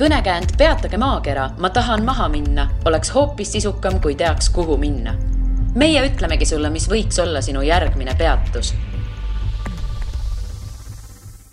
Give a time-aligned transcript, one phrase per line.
[0.00, 5.14] kõnekäänd Peatage maakera, ma tahan maha minna, oleks hoopis sisukam, kui teaks, kuhu minna.
[5.74, 8.72] meie ütlemegi sulle, mis võiks olla sinu järgmine peatus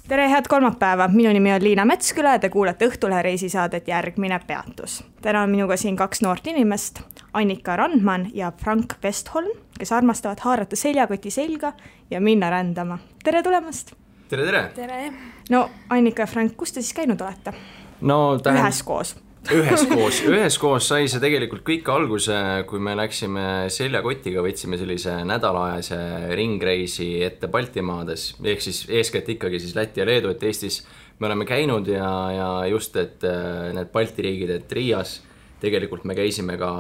[0.08, 5.04] tere, head kolmapäeva, minu nimi on Liina Metsküla ja te kuulate Õhtulehe reisisaadet Järgmine peatus.
[5.22, 7.02] täna on minuga siin kaks noort inimest,
[7.34, 11.74] Annika Randman ja Frank Westholm, kes armastavad haarata seljakoti selga
[12.12, 12.98] ja minna rändama.
[13.24, 13.92] tere tulemast!
[14.30, 14.72] tere, tere!
[14.76, 15.14] tere!
[15.50, 17.54] no Annika ja Frank, kus te siis käinud olete?
[18.02, 18.66] No tähend...
[18.66, 19.16] üheskoos.
[19.48, 22.36] Üheskoos, üheskoos sai see tegelikult kõik alguse,
[22.68, 26.00] kui me läksime seljakotiga, võtsime sellise nädalaajase
[26.36, 30.82] ringreisi ette Baltimaades, ehk siis eeskätt ikkagi siis Läti ja Leedu, et Eestis
[31.20, 35.22] me oleme käinud ja, ja just, et äh, need Balti riigid, et Riias
[35.62, 36.72] tegelikult me käisime ka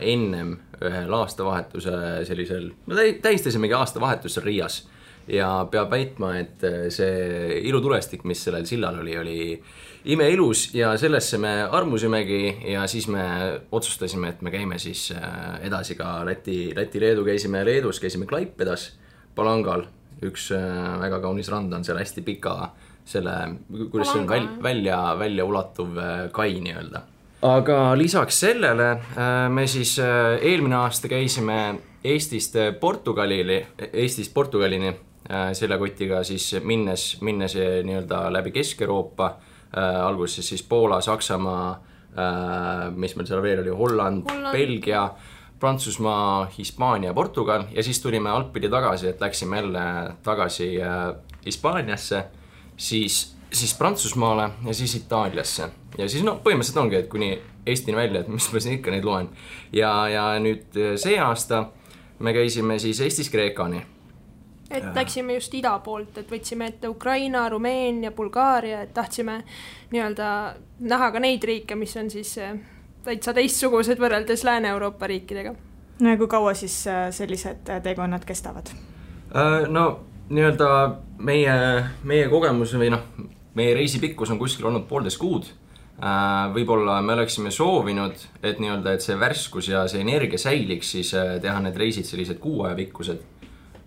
[0.00, 4.80] ennem ühel aastavahetuse sellisel, no tähistasimegi aastavahetust seal Riias.
[5.30, 9.40] Ja peab väitma, et äh, see ilutulestik, mis sellel sillal oli, oli
[10.04, 13.22] imeilus ja sellesse me armusimegi ja siis me
[13.72, 18.90] otsustasime, et me käime siis äh, edasi ka Läti, Läti-Leedu, käisime Leedus, käisime Klaipedas,
[19.34, 19.84] Palangal,
[20.24, 22.72] üks äh, väga kaunis rand on seal hästi pika
[23.04, 23.36] selle,
[23.90, 27.04] kuidas see on, väl, välja, väljaulatuv äh, kai nii-öelda.
[27.42, 28.88] aga lisaks sellele
[29.48, 31.60] me siis eelmine aasta käisime
[32.04, 34.92] Eestist Portugalile, Eestist Portugalini
[35.52, 39.30] seljakotiga siis minnes, minnes nii-öelda läbi Kesk-Euroopa
[39.78, 45.04] alguses siis Poola, Saksamaa äh,, mis meil seal veel oli, Holland, Holland., Belgia,
[45.60, 49.80] Prantsusmaa, Hispaania, Portugal ja siis tulime altpidi tagasi, et läksime jälle
[50.22, 51.14] tagasi äh,
[51.46, 52.24] Hispaaniasse,
[52.76, 55.70] siis, siis Prantsusmaale ja siis Itaaliasse.
[55.98, 57.30] ja siis no põhimõtteliselt ongi, et kuni
[57.66, 59.28] Eestini välja, et mis ma siin ikka neid loen.
[59.72, 61.66] ja, ja nüüd äh, see aasta
[62.18, 63.84] me käisime siis Eestist Kreekani
[64.70, 64.92] et ja.
[64.94, 69.40] läksime just ida poolt, et võtsime ette Ukraina, Rumeenia, Bulgaaria, et tahtsime
[69.90, 70.28] nii-öelda
[70.92, 72.54] näha ka neid riike, mis on siis eh,
[73.04, 75.54] täitsa teistsugused võrreldes Lääne-Euroopa riikidega.
[76.00, 78.70] no ja kui kaua siis eh, sellised eh, teekonnad kestavad?
[79.70, 79.84] no
[80.30, 80.68] nii-öelda
[81.22, 81.54] meie,
[82.06, 83.02] meie kogemus või noh,
[83.54, 85.50] meie reisi pikkus on kuskil olnud poolteist kuud
[86.54, 91.58] võib-olla me oleksime soovinud, et nii-öelda, et see värskus ja see energia säiliks, siis teha
[91.60, 93.20] need reisid sellised kuu aja pikkused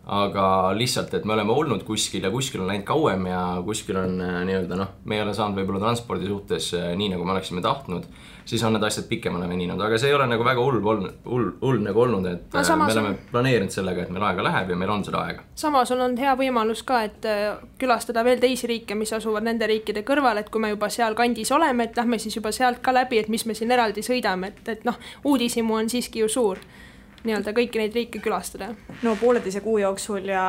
[0.03, 4.19] aga lihtsalt, et me oleme olnud kuskil ja kuskil on läinud kauem ja kuskil on
[4.19, 7.63] äh, nii-öelda noh, me ei ole saanud võib-olla transpordi suhtes äh, nii, nagu me oleksime
[7.63, 8.09] tahtnud,
[8.43, 11.47] siis on need asjad pikemale veninud, aga see ei ole nagu väga hull olnud, hull,
[11.61, 13.17] hull nagu olnud, et no, äh, me oleme on...
[13.31, 15.47] planeerinud sellega, et meil aega läheb ja meil on seda aega.
[15.63, 17.31] samas on olnud hea võimalus ka, et
[17.79, 21.87] külastada veel teisi riike, mis asuvad nende riikide kõrval, et kui me juba sealkandis oleme,
[21.87, 24.83] et lähme siis juba sealt ka läbi, et mis me siin eraldi sõidame, et, et
[24.83, 26.59] noh, uudishimu on siiski ju suur
[27.23, 28.71] nii-öelda kõiki neid riike külastada.
[29.03, 30.43] no pooleteise kuu jooksul ja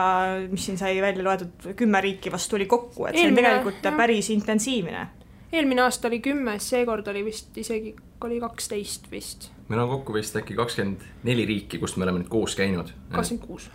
[0.50, 3.96] mis siin sai välja loetud, kümme riiki vast tuli kokku, et see on tegelikult jah.
[3.96, 5.06] päris intensiivne.
[5.52, 9.50] eelmine aasta oli kümme, seekord oli vist isegi, oli kaksteist vist.
[9.68, 12.92] meil on kokku vist äkki kakskümmend neli riiki, kust me oleme nüüd koos käinud.
[13.12, 13.70] kakskümmend kuus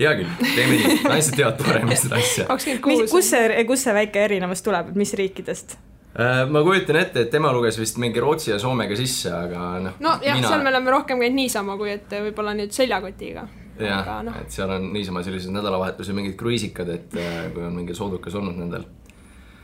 [0.00, 2.46] hea küll, teeme nii, naised teavad paremini seda asja.
[3.12, 5.76] kus see, kust see väike erinevus tuleb, mis riikidest?
[6.10, 9.98] Äh, ma kujutan ette, et tema luges vist mingi Rootsi ja Soomega sisse, aga noh.
[10.02, 13.44] nojah mina..., seal me oleme rohkem käinud niisama, kui et võib-olla nüüd seljakotiga.
[13.78, 14.34] jah, no.
[14.40, 18.58] et seal on niisama sellised nädalavahetuse mingid kruiisikad, et äh, kui on mingi soodukas olnud
[18.58, 18.88] nendel.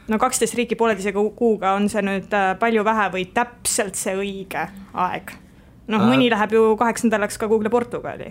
[0.07, 4.69] no kaksteist riiki pooleteise kuuga on see nüüd äh, palju vähe või täpselt see õige
[4.95, 5.35] aeg?
[5.91, 8.31] noh, mõni läheb ju kaheks nädalaks ka kuhugi Portugali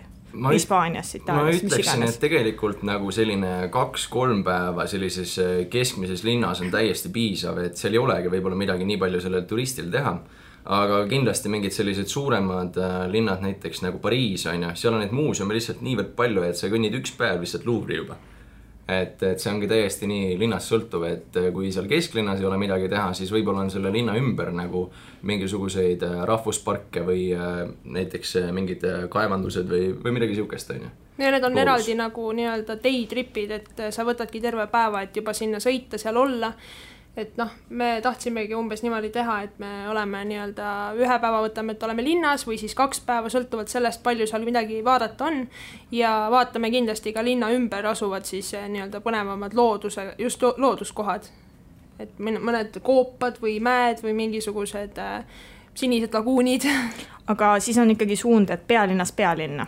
[0.53, 1.72] Hispaanias, Itaalias, mis iganes.
[1.72, 7.59] ma ütleksin, et tegelikult nagu selline kaks-kolm päeva sellises äh, keskmises linnas on täiesti piisav,
[7.63, 10.18] et seal ei olegi võib-olla midagi nii palju sellel turistil teha.
[10.66, 15.13] aga kindlasti mingid sellised suuremad äh, linnad, näiteks nagu Pariis on ju, seal on neid
[15.13, 18.18] muuseume lihtsalt niivõrd palju, et sa kõnnid üks päev lihtsalt Louvre'i juba
[18.88, 22.59] et, et see ongi täiesti nii linnast sõltuv, et äh, kui seal kesklinnas ei ole
[22.62, 24.85] midagi teha, siis võib-olla on selle linna ümber nagu
[25.25, 27.63] mingisuguseid äh, rahvusparke või äh,
[27.97, 30.91] näiteks mingid kaevandused või, või midagi sihukest, on ju.
[31.24, 31.63] ja need on Loos.
[31.66, 36.22] eraldi nagu nii-öelda day trip'id, et sa võtadki terve päeva, et juba sinna sõita, seal
[36.22, 36.53] olla
[37.18, 40.68] et noh, me tahtsimegi umbes niimoodi teha, et me oleme nii-öelda
[41.00, 44.81] ühe päeva võtame, et oleme linnas või siis kaks päeva, sõltuvalt sellest, palju seal midagi
[44.84, 45.45] vaadata on.
[45.92, 51.31] ja vaatame kindlasti ka linna ümber asuvad siis eh, nii-öelda põnevamad looduse, just lo looduskohad.
[52.00, 55.24] et mõned koopad või mäed või mingisugused äh,
[55.75, 56.68] sinised laguunid.
[57.31, 59.68] aga siis on ikkagi suund, et pealinnast pealinna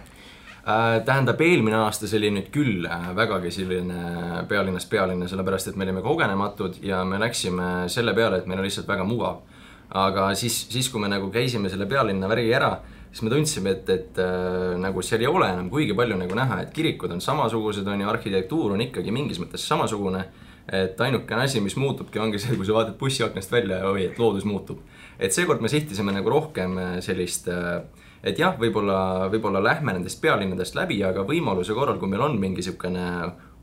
[0.67, 5.85] tähendab, eelmine aasta see oli nüüd küll äh, vägagi selline pealinnast pealinna, sellepärast et me
[5.87, 9.45] olime kogenematud ja me läksime selle peale, et meil on lihtsalt väga mugav.
[9.87, 12.73] aga siis, siis kui me nagu käisime selle pealinna värgi ära,
[13.07, 16.59] siis me tundsime, et, et äh, nagu seal ei ole enam kuigi palju nagu näha,
[16.65, 20.25] et kirikud on samasugused, on ju, arhitektuur on ikkagi mingis mõttes samasugune
[20.67, 24.19] et ainukene asi, mis muutubki, ongi see, kui sa vaatad bussiaknast välja ja oi, et
[24.19, 24.81] loodus muutub.
[25.19, 27.49] Et seekord me sihtisime nagu rohkem sellist
[28.23, 32.63] et jah, võib-olla, võib-olla lähme nendest pealinnadest läbi, aga võimaluse korral, kui meil on mingi
[32.63, 33.05] niisugune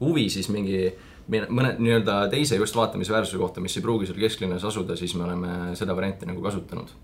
[0.00, 0.86] huvi, siis mingi
[1.28, 5.50] mõne nii-öelda teise just vaatamisväärsuse kohta, mis ei pruugi seal kesklinnas asuda, siis me oleme
[5.78, 6.94] seda varianti nagu kasutanud.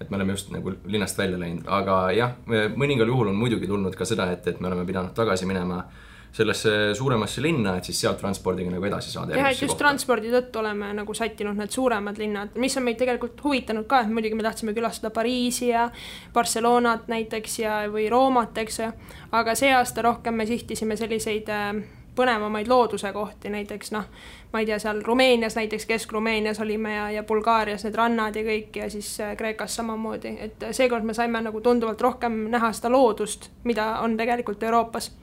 [0.00, 2.32] et me oleme just nagu linnast välja läinud, aga jah,
[2.76, 6.13] mõningal juhul on muidugi tulnud ka seda, et, et me oleme pidanud tagasi minema äh,
[6.34, 9.36] sellesse suuremasse linna, et siis sealt transpordiga nagu edasi saada.
[9.38, 9.84] jah, et just kohta.
[9.84, 14.10] transpordi tõttu oleme nagu sättinud need suuremad linnad, mis on meid tegelikult huvitanud ka, et
[14.10, 15.88] muidugi me tahtsime külastada Pariisi ja
[16.34, 18.90] Barcelonat näiteks ja, või Roomat, eks ju,
[19.32, 21.70] aga see aasta rohkem me sihtisime selliseid äh,
[22.18, 24.10] põnevamaid looduse kohti, näiteks noh,
[24.52, 28.82] ma ei tea, seal Rumeenias näiteks, Kesk-Rumeenias olime ja, ja Bulgaarias need rannad ja kõik
[28.82, 33.52] ja siis äh, Kreekas samamoodi, et seekord me saime nagu tunduvalt rohkem näha seda loodust,
[33.62, 35.14] mida on tegelikult Euroopas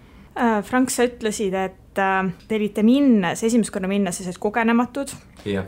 [0.63, 5.11] Frank, sa ütlesid, et äh, te olite minnes, esimest korda minnes sellised kogenematud.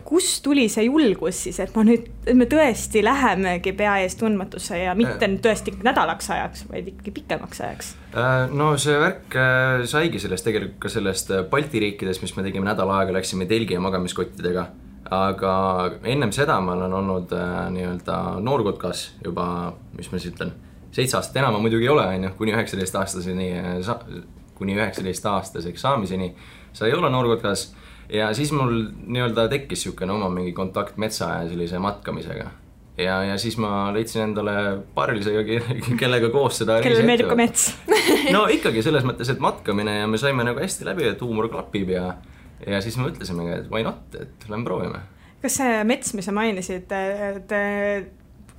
[0.06, 4.78] kust tuli see julgus siis, et ma nüüd, et me tõesti lähemegi pea ees tundmatusse
[4.78, 7.92] ja mitte nüüd tõesti nädalaks ajaks, vaid ikkagi pikemaks ajaks?
[8.14, 9.36] Äh, no see värk
[9.90, 13.84] saigi sellest tegelikult ka sellest Balti riikidest, mis me tegime nädal aega, läksime telgi ja
[13.84, 14.70] magamiskottidega
[15.14, 15.54] aga
[16.08, 20.54] ennem seda ma olen olnud äh, nii-öelda noorkotkas juba, mis ma siis ütlen,
[20.96, 23.50] seitse aastat enam ma muidugi ei ole, on ju, kuni üheksateistaastaseni
[23.86, 24.00] sa,
[24.58, 26.34] kuni üheksateistaastaseks saamiseni
[26.74, 27.72] sai olla noorkotkas
[28.14, 32.50] ja siis mul nii-öelda tekkis niisugune oma mingi kontakt metsa ja sellise matkamisega.
[32.98, 35.32] ja, ja siis ma leidsin endale paarilise,
[36.00, 37.72] kellega koos seda kellele meeldib ka mets
[38.36, 41.90] no ikkagi selles mõttes, et matkamine ja me saime nagu hästi läbi, et huumor klapib
[41.96, 42.14] ja
[42.68, 45.02] ja siis me mõtlesimegi, et why not, et lähme proovime.
[45.42, 46.92] kas see mets, mis sa mainisid,
[47.50, 47.64] te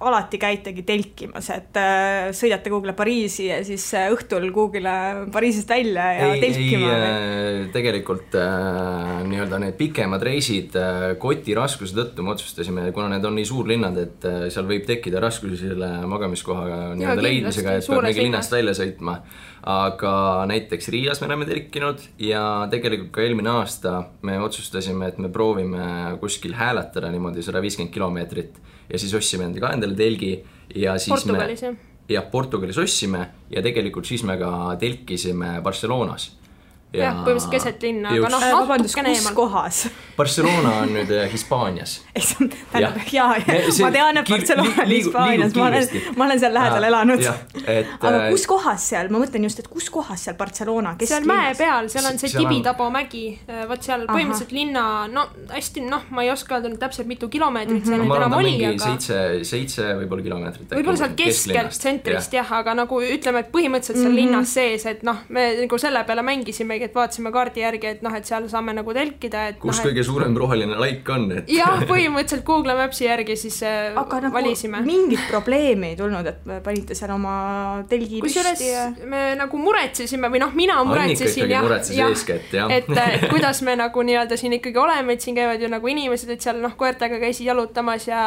[0.02, 4.94] alati käitegi telkimas, et äh, sõidate kuhugile Pariisi ja siis äh, õhtul kuhugile
[5.32, 6.90] Pariisist välja ja ei, telkima?
[6.90, 13.12] ei, äh, tegelikult äh, nii-öelda need pikemad reisid äh, koti raskuse tõttu me otsustasime, kuna
[13.14, 16.66] need on nii suurlinnad, et äh, seal võib tekkida raskusi selle magamiskoha
[16.98, 19.20] nii-öelda leidmisega, et peab mingi linnast välja sõitma.
[19.64, 23.96] aga näiteks Riias me oleme telkinud ja tegelikult ka eelmine aasta
[24.26, 28.58] me otsustasime, et me proovime kuskil hääletada niimoodi sada viiskümmend kilomeetrit
[28.90, 30.36] ja siis ostsime enda ka endale telgi
[30.74, 31.76] ja siis Portugalis, me
[32.08, 36.32] jah, Portugalis ostsime ja tegelikult siis me ka telkisime Barcelonas.
[36.94, 39.34] Jah, põhimõtteliselt keset linna, aga noh, äh, natukene eemal.
[39.34, 39.80] kohas?
[40.14, 41.96] Barcelona on nüüd äh, Hispaanias.
[42.14, 46.86] tähendab, ja, ja ma tean, et Barcelona on Hispaanias, ma olen, ma olen seal lähedal
[46.92, 47.24] elanud.
[47.64, 51.28] Aga äh, kus kohas seal, ma mõtlen just, et kus kohas seal Barcelona, kes seal
[51.28, 53.24] mäe peal, seal on see Tibidabo mägi,
[53.68, 57.76] vot seal põhimõtteliselt linna, no hästi, noh, ma ei oska öelda nüüd täpselt, mitu kilomeetrit
[57.76, 57.90] mm -hmm.
[57.90, 60.74] seal nüüd enam oli, aga seitse, seitse võib-olla kilomeetrit.
[60.78, 65.24] võib-olla sealt keskelt, tsentrist jah, aga nagu ütleme, et põhimõtteliselt seal linnas sees, et noh,
[65.28, 68.94] me nagu selle peale mängisimegi, et vaatasime kaardi järgi, et noh, et seal saame nagu
[68.96, 70.08] telkida, et kus noh, kõige et...
[70.08, 74.82] suurem roheline laik on, et jah, põhimõtteliselt Google Maps'i järgi siis äh, aga nagu valisime.
[74.86, 77.34] mingit probleemi ei tulnud, et panite seal oma
[77.90, 82.14] telgi püsti ja me nagu muretsesime või noh, mina muretsesin jah, jah,
[82.52, 82.72] jah.
[82.72, 86.30] et, et kuidas me nagu nii-öelda siin ikkagi oleme, et siin käivad ju nagu inimesed,
[86.34, 88.24] et seal noh, koertega käisid jalutamas ja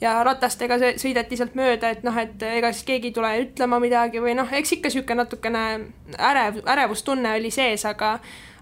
[0.00, 4.22] ja ratastega sõideti sealt mööda, et noh, et ega siis keegi ei tule ütlema midagi
[4.22, 5.64] või noh, eks ikka niisugune natukene
[6.30, 8.18] ärev, ärevustunne oli sees, aga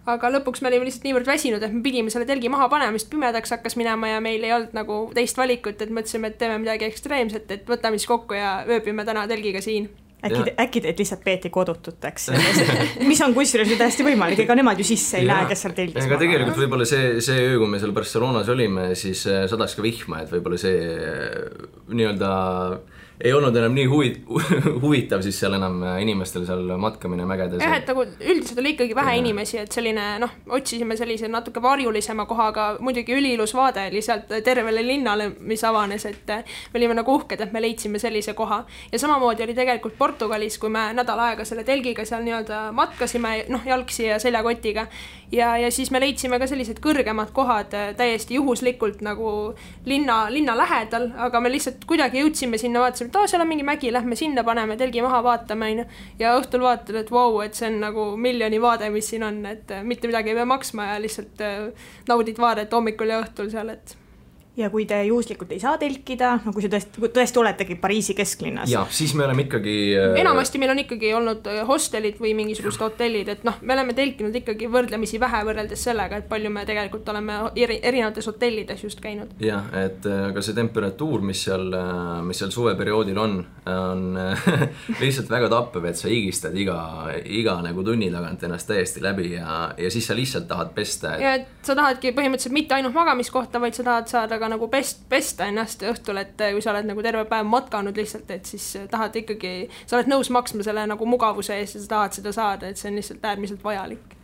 [0.08, 3.10] aga lõpuks me olime lihtsalt niivõrd väsinud, et me pidime selle telgi maha panema, sest
[3.12, 6.88] pimedaks hakkas minema ja meil ei olnud nagu teist valikut, et mõtlesime, et teeme midagi
[6.88, 9.90] ekstreemset, et võtame siis kokku ja ööbime täna telgiga siin.
[10.18, 12.24] Äkki, äkki teid lihtsalt peeti kodututeks?
[13.10, 15.76] Mis on kusjuures ju täiesti võimalik, ega nemad ju sisse ei ja, näe, kes seal
[15.76, 19.78] telgis ega tegelikult võib-olla see, see öö, kui me seal Barcelonas olime, siis äh, sadas
[19.78, 22.32] ka vihma, et võib-olla see äh, nii-öelda
[23.20, 24.10] ei olnud enam nii huvi,
[24.82, 27.62] huvitav siis seal enam äh, inimestel seal matkamine mägedes.
[27.62, 29.22] jah, et nagu üldiselt oli ikkagi vähe ja.
[29.22, 34.84] inimesi, et selline noh, otsisime sellise natuke varjulisema kohaga, muidugi üliilus vaade oli sealt tervele
[34.86, 38.64] linnale, mis avanes, et äh, me olime nagu uhked, et me leidsime sellise koha.
[38.92, 43.66] ja samamoodi oli tegelikult Portugalis, kui me nädal aega selle telgiga seal nii-öelda matkasime, noh,
[43.66, 44.86] jalgsi ja seljakotiga
[45.32, 49.54] ja, ja siis me leidsime ka sellised kõrgemad kohad äh, täiesti juhuslikult nagu
[49.86, 53.64] linna, linna lähedal, aga me lihtsalt kuidagi jõudsime sinna, vaatasime, et aa, seal on mingi
[53.66, 55.86] mägi, lähme sinna, paneme telgi maha, vaatame, onju.
[56.20, 59.70] ja õhtul vaatad, et vau et see on nagu miljoni vaade, mis siin on, et
[59.74, 63.72] äh, mitte midagi ei pea maksma ja lihtsalt äh, naudid vaadet hommikul ja õhtul seal,
[63.76, 63.96] et
[64.58, 68.70] ja kui te juhuslikult ei saa telkida, no kui see tõesti, tõesti oletegi Pariisi kesklinnas.
[68.70, 70.16] jah, siis me oleme ikkagi äh....
[70.22, 74.34] enamasti meil on ikkagi olnud äh, hostelid või mingisugused hotellid, et noh, me oleme telkinud
[74.42, 79.36] ikkagi võrdlemisi vähe võrreldes sellega, et palju me tegelikult oleme eri, erinevates hotellides just käinud.
[79.42, 81.70] jah, et äh, aga see temperatuur, mis seal,
[82.26, 83.38] mis seal suveperioodil on,
[83.70, 84.04] on
[85.02, 86.80] lihtsalt väga tappev, et sa higistad iga,
[87.24, 91.22] iga nagu tunni tagant ennast täiesti läbi ja, ja siis sa lihtsalt tahad pesta et....
[91.22, 95.04] ja et sa tahadki põhimõtteliselt mitte ainult magamiskohta, vaid sa tahad saada ka nagu pest,
[95.08, 99.16] pesta ennast õhtul, et kui sa oled nagu terve päev matkanud lihtsalt, et siis tahad
[99.22, 102.80] ikkagi, sa oled nõus maksma selle nagu mugavuse eest ja sa tahad seda saada, et
[102.80, 104.16] see on lihtsalt äärmiselt vajalik.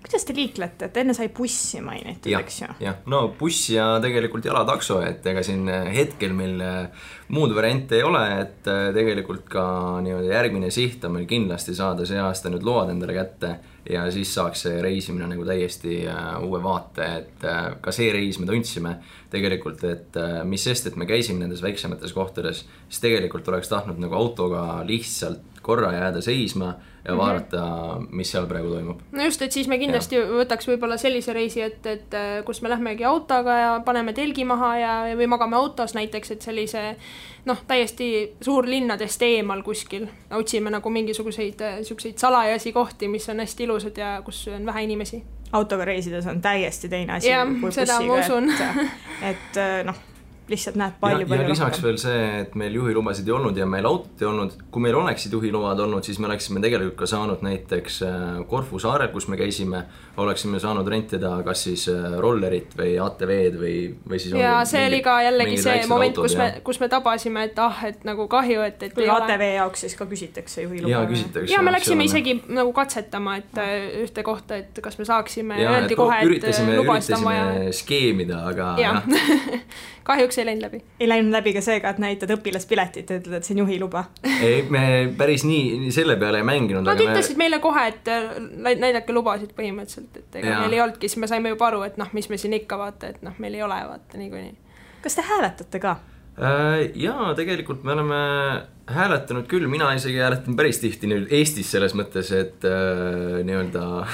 [0.00, 2.68] Kuidas te liiklete, et enne sai bussi mainitud, eks ju?
[2.80, 6.56] jah, no buss ja tegelikult jalatakso, et ega siin hetkel meil
[7.36, 9.64] muud variante ei ole, et tegelikult ka
[10.06, 13.52] nii-öelda järgmine siht on meil kindlasti saada see aasta nüüd load endale kätte
[13.88, 18.38] ja siis saaks see reisimine nagu täiesti äh, uue vaate, et äh, ka see reis
[18.40, 18.96] me tundsime
[19.32, 24.00] tegelikult, et äh, mis sest, et me käisime nendes väiksemates kohtades, siis tegelikult oleks tahtnud
[24.02, 26.74] nagu autoga lihtsalt korra jääda seisma
[27.04, 27.18] ja mhm.
[27.18, 28.08] vaadata mm, -hmm.
[28.10, 29.00] mis seal praegu toimub.
[29.12, 30.26] no just, et siis me kindlasti ja.
[30.26, 34.94] võtaks võib-olla sellise reisi, et, et kus me lähmegi autoga ja paneme telgi maha ja,
[35.16, 36.84] või magame autos näiteks, et sellise
[37.44, 38.10] noh, täiesti
[38.40, 44.48] suurlinnadest eemal kuskil otsime nagu mingisuguseid siukseid salajasi kohti, mis on hästi ilusad ja kus
[44.48, 45.22] on vähe inimesi.
[45.52, 47.28] autoga reisides on täiesti teine asi.
[47.28, 48.52] jah, seda ma usun.
[49.22, 50.09] et, et noh
[50.50, 51.52] lihtsalt näed palju, palju rohkem.
[51.54, 54.56] lisaks veel see, et meil juhilubasid ei olnud ja meil autot ei olnud.
[54.70, 59.10] kui meil oleksid juhiload olnud, siis me oleksime tegelikult ka saanud näiteks äh, Korfu saarel,
[59.14, 59.84] kus me käisime,
[60.20, 63.76] oleksime saanud rentida kas siis äh, rollerit või ATV-d või,
[64.10, 64.34] või siis.
[64.38, 66.42] ja see oli ka jällegi see moment, kus ja.
[66.42, 68.96] me, kus me tabasime, et ah, et nagu kahju, et, et.
[68.96, 69.52] kui ATV ole...
[69.60, 70.92] jaoks siis ka küsitakse juhiluba.
[70.92, 71.52] ja küsitakse.
[71.54, 75.98] ja me läksime isegi nagu katsetama, et äh, ühte kohta, et kas me saaksime, öeldi
[75.98, 77.48] kohe, et lubasid on vaja.
[77.82, 78.74] skeemida, aga.
[78.80, 79.02] jah
[80.10, 80.82] kahjuks ei läinud läbi.
[81.00, 84.04] ei läinud läbi ka seega, et näitad õpilaspiletit ja ütled, et see on juhiluba?
[84.26, 84.84] ei, me
[85.18, 86.86] päris nii selle peale ei mänginud.
[86.86, 87.46] Nad ütlesid me...
[87.46, 88.30] meile kohe, et äh,
[88.80, 90.62] näidake lubasid põhimõtteliselt, et ega ja.
[90.64, 93.14] meil ei olnudki, siis me saime juba aru, et noh, mis me siin ikka vaata,
[93.14, 94.56] et noh, meil ei ole vaata niikuinii.
[95.04, 95.96] kas te hääletate ka?
[96.40, 98.18] Äh, jaa, tegelikult me oleme
[98.90, 103.82] hääletanud küll, mina isegi hääletan päris tihti nüüd Eestis selles mõttes, et äh, nii-öelda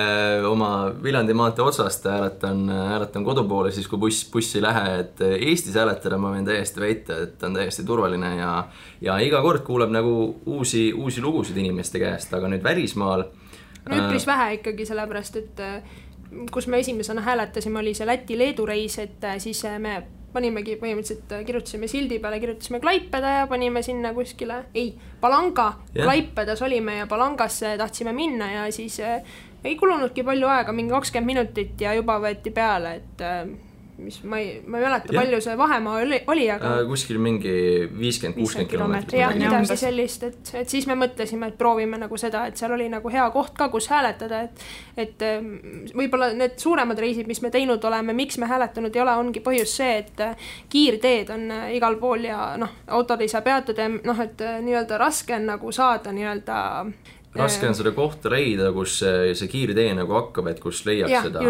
[0.00, 0.70] äh, oma
[1.02, 5.76] Viljandi maantee otsast hääletan, hääletan kodu poole siis, kui buss, buss ei lähe, et Eestis
[5.76, 8.56] hääletada ma võin täiesti väita, et on täiesti turvaline ja
[9.04, 10.16] ja iga kord kuuleb nagu
[10.56, 15.66] uusi, uusi lugusid inimeste käest, aga nüüd välismaal no üpris äh, vähe ikkagi, sellepärast et
[16.48, 20.00] kus me esimesena hääletasime, oli see Läti-Leedu reis, et siis me
[20.36, 26.04] panimegi põhimõtteliselt, äh, kirjutasime sildi peale, kirjutasime Klaipeda ja panime sinna kuskile, ei, Palanga yeah.,
[26.04, 29.22] Klaipedas olime ja Palangasse tahtsime minna ja siis äh,
[29.64, 33.46] ei kulunudki palju aega, mingi kakskümmend minutit ja juba võeti peale, et äh,
[33.98, 36.82] mis ma ei, ma ei mäleta, palju see vahemaa oli, oli, aga äh,.
[36.88, 37.52] kuskil mingi
[37.88, 39.20] viiskümmend, kuuskümmend kilomeetrit.
[39.20, 42.90] jah, midagi sellist, et, et siis me mõtlesime, et proovime nagu seda, et seal oli
[42.92, 44.66] nagu hea koht ka, kus hääletada, et.
[44.96, 45.50] et ähm,
[45.96, 49.76] võib-olla need suuremad reisid, mis me teinud oleme, miks me hääletanud ei ole, ongi põhjus
[49.80, 53.92] see, et äh, kiirteed on äh, igal pool ja noh, autod ei saa peatuda ja
[53.96, 56.58] noh, et äh, nii-öelda raske on nagu saada nii-öelda
[57.38, 61.24] raske on seda kohta leida, kus see, see kiirtee nagu hakkab, et kus leiab ja,
[61.26, 61.42] seda,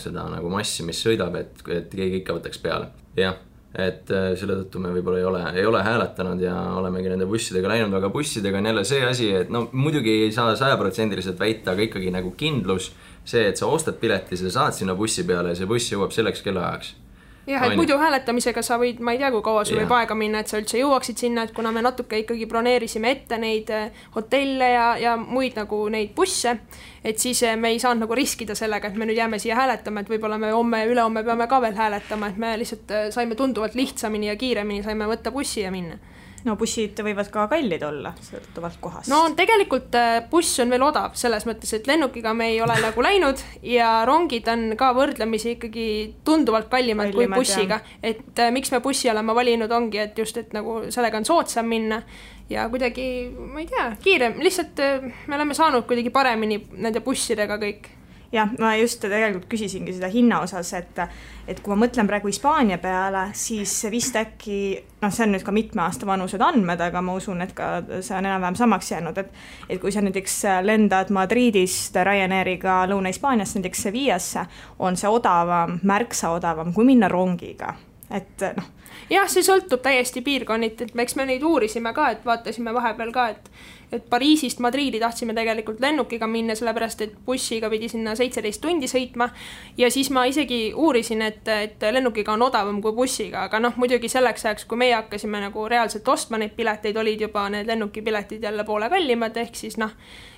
[0.00, 2.92] seda nagu massi, mis sõidab, et, et keegi ikka võtaks peale.
[3.18, 3.36] jah,
[3.72, 7.72] et äh, selle tõttu me võib-olla ei ole, ei ole hääletanud ja olemegi nende bussidega
[7.72, 11.88] läinud, aga bussidega on jälle see asi, et no muidugi ei saa sajaprotsendiliselt väita, aga
[11.88, 12.92] ikkagi nagu kindlus,
[13.24, 16.44] see, et sa ostad pileti, sa saad sinna bussi peale ja see buss jõuab selleks
[16.44, 16.96] kellaajaks
[17.46, 20.42] jah, et muidu hääletamisega sa võid, ma ei tea, kui kaua sul võib aega minna,
[20.42, 24.70] et sa üldse jõuaksid sinna, et kuna me natuke ikkagi broneerisime ette neid eh, hotelle
[24.74, 26.56] ja, ja muid nagu neid busse,
[27.04, 30.04] et siis eh, me ei saanud nagu riskida sellega, et me nüüd jääme siia hääletama,
[30.04, 33.38] et võib-olla me homme ja ülehomme peame ka veel hääletama, et me lihtsalt eh, saime
[33.38, 35.98] tunduvalt lihtsamini ja kiiremini saime võtta bussi ja minna
[36.46, 39.10] no bussid võivad ka kallid olla, sõltuvalt kohast.
[39.12, 43.04] no tegelikult äh, buss on veel odav, selles mõttes, et lennukiga me ei ole nagu
[43.04, 45.86] läinud ja rongid on ka võrdlemisi ikkagi
[46.26, 47.80] tunduvalt kallimad, kallimad kui bussiga.
[48.02, 51.68] et äh, miks me bussi oleme valinud, ongi, et just, et nagu sellega on soodsam
[51.70, 52.02] minna
[52.50, 57.60] ja kuidagi, ma ei tea, kiirem, lihtsalt äh, me oleme saanud kuidagi paremini nende bussidega
[57.62, 57.90] kõik
[58.32, 61.00] jah, ma just tegelikult küsisingi seda hinna osas, et,
[61.48, 64.58] et kui ma mõtlen praegu Hispaania peale, siis vist äkki
[65.02, 67.70] noh, see on nüüd ka mitme aasta vanused andmed, aga ma usun, et ka
[68.00, 69.32] see on enam-vähem samaks jäänud, et
[69.68, 74.46] et kui sa näiteks lendad Madridist Ryanairiga Lõuna-Hispaaniast näiteks Sevillasse,
[74.78, 77.74] on see odavam, märksa odavam kui minna rongiga,
[78.10, 78.70] et noh.
[79.10, 83.28] Jah, see sõltub täiesti piirkonniti, et eks me neid uurisime ka, et vaatasime vahepeal ka,
[83.32, 83.50] et
[83.92, 89.28] et Pariisist Madriidi tahtsime tegelikult lennukiga minna, sellepärast et bussiga pidi sinna seitseteist tundi sõitma.
[89.76, 94.08] ja siis ma isegi uurisin, et, et lennukiga on odavam kui bussiga, aga noh, muidugi
[94.08, 98.64] selleks ajaks, kui meie hakkasime nagu reaalselt ostma neid pileteid, olid juba need lennukipiletid jälle
[98.64, 99.92] poole kallimad, ehk siis noh,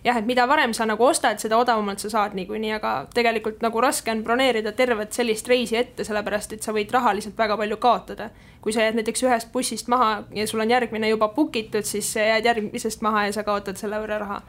[0.05, 3.81] jah, et mida varem sa nagu ostad, seda odavamalt sa saad niikuinii, aga tegelikult nagu
[3.81, 8.31] raske on broneerida tervet sellist reisi ette, sellepärast et sa võid rahaliselt väga palju kaotada
[8.65, 12.15] kui sa jääd näiteks ühest bussist maha ja sul on järgmine juba book itud, siis
[12.17, 14.41] jääd järgmisest maha ja sa kaotad selle võrra raha.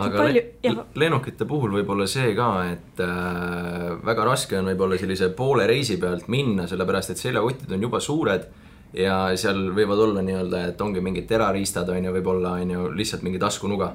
[0.00, 4.96] Aga palju, le lennukite puhul võib olla see ka, et äh, väga raske on võib-olla
[4.96, 8.46] sellise poole reisi pealt minna, sellepärast et seljakotid on juba suured
[8.96, 13.26] ja seal võivad olla nii-öelda, et ongi mingid terariistad, on ju, võib-olla on ju lihtsalt
[13.26, 13.92] mingi taskunuga,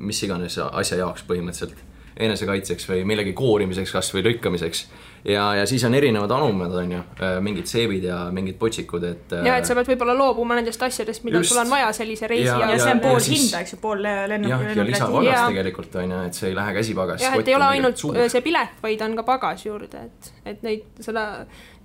[0.00, 1.76] mis iganes asja jaoks põhimõtteliselt,
[2.16, 4.86] enesekaitseks või millegi koorimiseks kas või lõikamiseks
[5.28, 9.34] ja, ja siis on erinevad anumad, on ju, äh, mingid seebid ja mingid potsikud, et.
[9.44, 12.58] ja, et sa pead võib-olla loobuma nendest asjadest, mida sul on vaja sellise reisi ja,
[12.62, 13.40] ja, ja see on pool siis...
[13.40, 14.52] hinda, eks ju, pool lennuki.
[14.52, 17.24] jah, ja lisapagas tegelikult on ju, et see ei lähe käsipagas.
[17.26, 18.20] jah, et ei ole ainult suur.
[18.32, 21.26] see pilet, vaid on ka pagas juurde, et, et neid, seda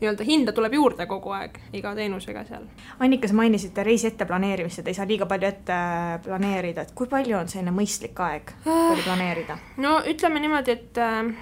[0.01, 2.65] nii-öelda hinda tuleb juurde kogu aeg iga teenusega seal.
[2.99, 5.79] Annika, sa mainisite reisi ette planeerimist, et ei saa liiga palju ette
[6.25, 9.57] planeerida, et kui palju on selline mõistlik aeg, palju planeerida?
[9.81, 11.33] no ütleme niimoodi, et äh,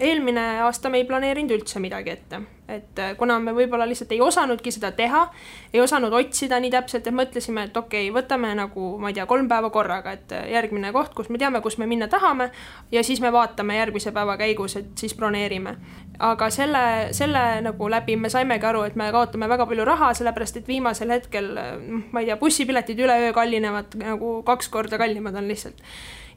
[0.00, 4.20] eelmine aasta me ei planeerinud üldse midagi ette, et äh, kuna me võib-olla lihtsalt ei
[4.22, 5.24] osanudki seda teha,
[5.72, 9.26] ei osanud otsida nii täpselt, et mõtlesime, et okei okay,, võtame nagu ma ei tea,
[9.30, 12.50] kolm päeva korraga, et äh, järgmine koht, kus me teame, kus me minna tahame
[12.94, 15.76] ja siis me vaatame järgmise päeva käigus, et siis broneerime.
[16.18, 16.82] Aga selle,
[17.14, 21.14] selle nagu läbi me saimegi aru, et me kaotame väga palju raha, sellepärast et viimasel
[21.14, 25.82] hetkel, noh, ma ei tea, bussipiletid üle öö kallinevad nagu kaks korda kallimad on lihtsalt.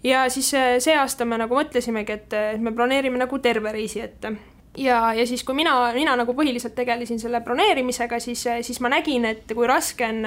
[0.04, 4.36] Ja siis äh, see aasta me nagu mõtlesimegi, et me broneerime nagu terve reisi ette.
[4.78, 9.26] Ja, ja siis, kui mina, mina nagu põhiliselt tegelesin selle broneerimisega, siis, siis ma nägin,
[9.28, 10.24] et kui raske on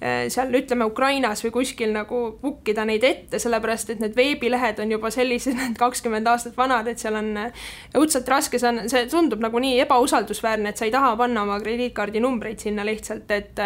[0.00, 4.92] seal ütleme Ukrainas või kuskil nagu book ida neid ette, sellepärast et need veebilehed on
[4.94, 7.66] juba sellised, kakskümmend aastat vanad, et seal on äh,
[7.98, 11.58] õudselt raske, see on, see tundub nagu nii ebausaldusväärne, et sa ei taha panna oma
[11.64, 13.64] krediitkaardi numbreid sinna lihtsalt, et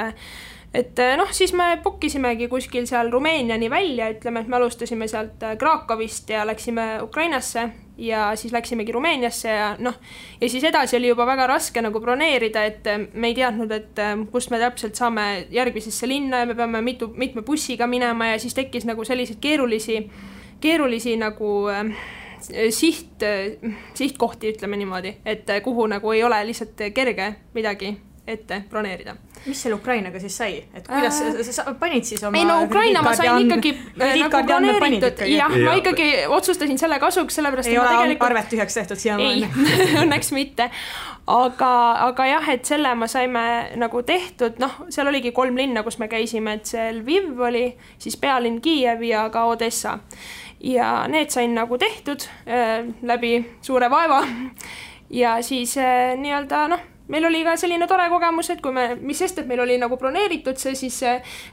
[0.75, 5.09] et eh, noh, siis me book isimegi kuskil seal Rumeeniani välja, ütleme, et me alustasime
[5.09, 7.67] sealt eh, Krakowist ja läksime Ukrainasse
[8.01, 9.99] ja siis läksimegi Rumeeniasse ja noh,
[10.41, 14.01] ja siis edasi oli juba väga raske nagu broneerida, et eh, me ei teadnud, et
[14.33, 18.57] kust me täpselt saame järgmisesse linna ja me peame mitu, mitme bussiga minema ja siis
[18.57, 19.99] tekkis nagu selliseid keerulisi,
[20.63, 21.93] keerulisi nagu äh,
[22.73, 23.23] siht,
[23.95, 27.93] sihtkohti, ütleme niimoodi, et kuhu nagu ei ole lihtsalt kerge midagi
[28.27, 29.17] ette broneerida.
[29.47, 32.61] mis seal Ukrainaga siis sai, et kuidas äh, sa, sa panid siis oma ei no
[32.63, 37.79] Ukraina ma sain ikkagi äh, nagu broneeritud, jah, ma ikkagi otsustasin selle kasuks, sellepärast ei
[37.81, 38.27] ole tegelikult...
[38.29, 39.49] arvet tühjaks tehtud siiamaani
[40.05, 40.69] õnneks mitte.
[41.27, 41.73] aga,
[42.07, 43.43] aga jah, et selle me saime
[43.83, 47.65] nagu tehtud, noh, seal oligi kolm linna, kus me käisime, et see Lviv oli,
[47.99, 49.99] siis pealinn Kiiev ja ka Odessa.
[50.63, 54.23] ja need sain nagu tehtud äh, läbi suure vaeva.
[55.11, 59.19] Ja siis äh, nii-öelda noh meil oli ka selline tore kogemus, et kui me, mis
[59.19, 61.01] sest, et meil oli nagu broneeritud see, siis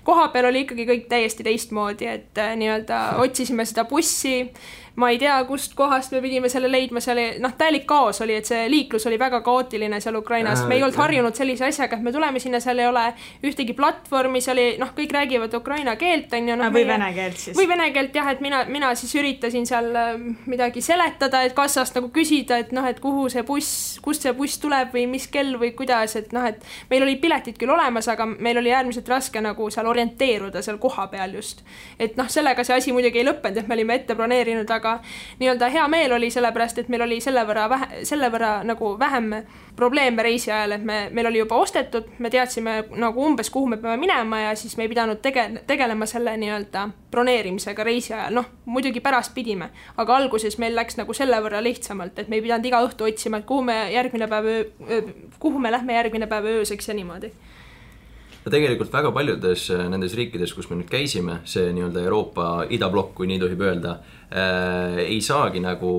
[0.07, 4.51] koha peal oli ikkagi kõik täiesti teistmoodi, et äh, nii-öelda otsisime seda bussi
[4.99, 8.49] ma ei tea, kust kohast me pidime selle leidma, seal noh, täielik kaos oli, et
[8.49, 12.13] see liiklus oli väga kaootiline seal Ukrainas, me ei olnud harjunud sellise asjaga, et me
[12.15, 13.05] tuleme sinna, seal ei ole
[13.45, 16.69] ühtegi platvormi, seal ei noh, kõik räägivad ukraina keelt on ju no,.
[16.73, 17.57] või meie, vene keelt siis.
[17.57, 20.12] või vene keelt jah, et mina, mina siis üritasin seal äh,
[20.49, 24.59] midagi seletada, et kassast nagu küsida, et noh, et kuhu see buss, kust see buss
[24.62, 28.27] tuleb või mis kell või kuidas, et noh, et meil olid piletid küll olemas, aga
[28.29, 31.63] meil oli äärmiselt raske nagu seal orienteeruda seal kohapeal just.
[31.99, 35.39] et noh, sellega see asi muidugi ei lõppenud, et me olime ette broneerinud, aga aga
[35.39, 39.34] nii-öelda hea meel oli sellepärast, et meil oli selle võrra vähe, selle võrra nagu vähem
[39.75, 43.78] probleeme reisi ajal, et me, meil oli juba ostetud, me teadsime nagu umbes, kuhu me
[43.80, 48.49] peame minema ja siis me ei pidanud tege-, tegelema selle nii-öelda broneerimisega reisi ajal, noh,
[48.69, 52.67] muidugi pärast pidime, aga alguses meil läks nagu selle võrra lihtsamalt, et me ei pidanud
[52.67, 55.02] iga õhtu otsima, et kuhu me järgmine päev öö,
[55.39, 57.32] kuhu me lähme järgmine päev ööseks ja niimoodi.
[58.45, 63.28] Ja tegelikult väga paljudes nendes riikides, kus me nüüd käisime, see nii-öelda Euroopa idablokk, kui
[63.28, 63.97] nii tohib öelda
[64.31, 65.95] äh,, ei saagi nagu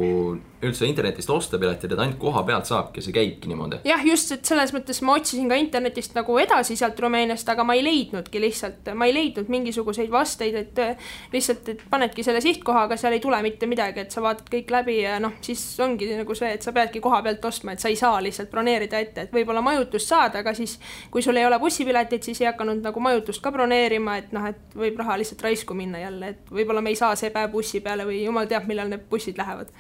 [0.60, 3.80] üldse internetist osta piletid, et ainult koha pealt saabki, see käibki niimoodi.
[3.88, 7.76] jah, just, et selles mõttes ma otsisin ka internetist nagu edasi sealt Rumeeniast, aga ma
[7.78, 12.84] ei leidnudki lihtsalt, ma ei leidnud mingisuguseid vasteid, et äh, lihtsalt, et panedki selle sihtkoha,
[12.88, 16.10] aga seal ei tule mitte midagi, et sa vaatad kõik läbi ja noh, siis ongi
[16.18, 19.26] nagu see, et sa peadki koha pealt ostma, et sa ei saa lihtsalt broneerida ette,
[19.26, 20.76] et võib-olla majutust saad, aga siis
[21.10, 24.76] kui sul ei ole bussipiletit, siis ei hakanud nagu majutust ka broneerima, et noh, et
[24.76, 28.04] võib raha lihtsalt raisku minna jälle, et võib-olla me ei saa see päev bussi peale
[28.04, 29.72] või jumal teab, millal need bussid lähevad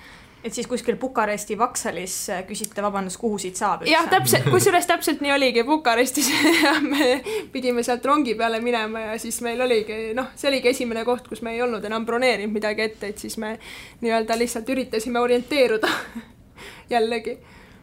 [0.44, 2.14] et siis kuskil Bukaresti Vaksalis
[2.48, 3.92] küsite vabandust, kuhu siit saab üldse?
[3.92, 6.30] jah, täpselt, kusjuures täpselt nii oligi Bukarestis
[6.92, 7.10] me
[7.52, 11.44] pidime sealt rongi peale minema ja siis meil oligi noh, see oligi esimene koht, kus
[11.44, 13.56] me ei olnud enam broneerinud midagi ette, et siis me
[14.00, 15.92] nii-öelda lihtsalt üritasime orienteeruda
[16.94, 17.38] jällegi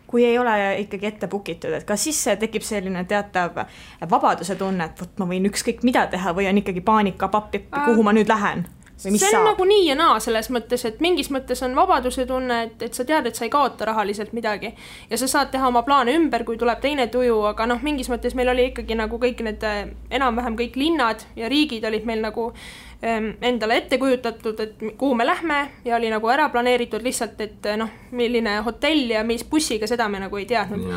[0.08, 3.60] kui ei ole ikkagi ette book itud, et kas siis tekib selline teatav
[4.10, 8.08] vabaduse tunne, et vot ma võin ükskõik mida teha või on ikkagi paanika, pappi, kuhu
[8.08, 8.64] ma nüüd lähen?
[8.98, 9.46] See on saab?
[9.52, 13.06] nagu nii ja naa selles mõttes, et mingis mõttes on vabaduse tunne, et, et sa
[13.06, 14.74] tead, et sa ei kaota rahaliselt midagi.
[15.10, 18.36] ja sa saad teha oma plaane ümber, kui tuleb teine tuju, aga noh, mingis mõttes
[18.36, 19.64] meil oli ikkagi nagu kõik need
[20.10, 22.50] enam-vähem kõik linnad ja riigid olid meil nagu
[23.04, 27.72] ähm, endale ette kujutatud, et kuhu me lähme ja oli nagu ära planeeritud lihtsalt, et
[27.78, 30.90] noh, milline hotell ja mis bussiga, seda me nagu ei teadnud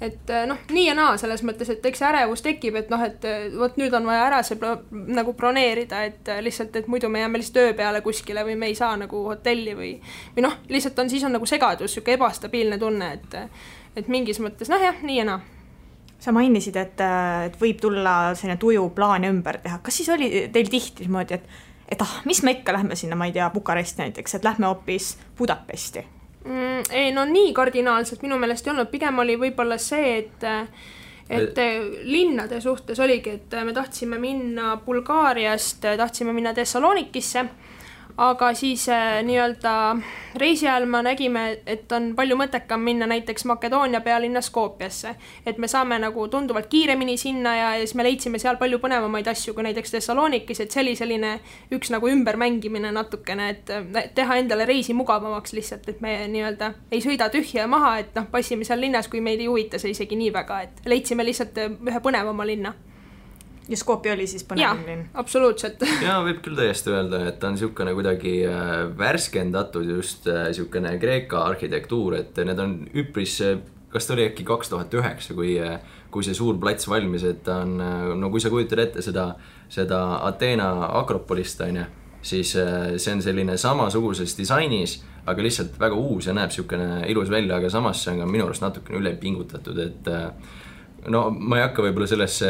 [0.00, 3.24] et eh, noh, nii ja naa selles mõttes, et eks ärevus tekib, et noh, et
[3.28, 7.10] eh, vot nüüd on vaja ära see pro, nagu broneerida, et eh, lihtsalt, et muidu
[7.12, 9.92] me jääme lihtsalt öö peale kuskile või me ei saa nagu hotelli või,
[10.36, 13.36] või noh, lihtsalt on, siis on nagu segadus, niisugune ebastabiilne tunne, et,
[14.00, 15.42] et mingis mõttes noh, jah, nii ja naa.
[16.20, 17.00] Sa mainisid, et,
[17.46, 21.68] et võib tulla selline tuju plaane ümber teha, kas siis oli teil tihti niimoodi, et
[21.90, 25.16] et ah, mis me ikka lähme sinna, ma ei tea, Bukaresti näiteks, et lähme hoopis
[25.38, 26.04] Budapesti
[26.44, 26.90] mm,?
[26.90, 30.48] ei no nii kardinaalselt minu meelest ei olnud, pigem oli võib-olla see, et
[31.30, 31.58] et
[32.10, 37.44] linnade suhtes oligi, et me tahtsime minna Bulgaariast, tahtsime minna Thessalonikisse
[38.20, 39.72] aga siis äh, nii-öelda
[40.36, 45.14] reisi ajal me nägime, et on palju mõttekam minna näiteks Makedoonia pealinna Skopjasse.
[45.46, 49.30] et me saame nagu tunduvalt kiiremini sinna ja, ja siis me leidsime seal palju põnevamaid
[49.32, 51.32] asju kui näiteks Thessalonikis, et see oli selline
[51.72, 53.72] üks nagu ümbermängimine natukene, et
[54.14, 58.68] teha endale reisi mugavamaks lihtsalt, et me nii-öelda ei sõida tühja maha, et noh, passime
[58.68, 62.44] seal linnas, kui meid ei huvita see isegi nii väga, et leidsime lihtsalt ühe põnevama
[62.46, 62.76] linna
[63.70, 65.06] ja Skopje oli siis põnev linn?
[65.18, 70.94] absoluutselt ja võib küll täiesti öelda, et ta on niisugune kuidagi äh, värskendatud just niisugune
[70.94, 73.60] äh, Kreeka arhitektuur, et need on üpris, äh,
[73.92, 75.54] kas ta oli äkki kaks tuhat üheksa, kui,
[76.10, 77.78] kui see suur plats valmis, et ta on,
[78.20, 79.32] no kui sa kujutad ette seda,
[79.70, 81.86] seda Ateena Akropolist, on ju,
[82.22, 87.58] siis see on selline samasuguses disainis, aga lihtsalt väga uus ja näeb niisugune ilus välja,
[87.58, 90.14] aga samas see on ka minu arust natukene üle pingutatud, et
[91.08, 92.48] no ma ei hakka võib-olla sellesse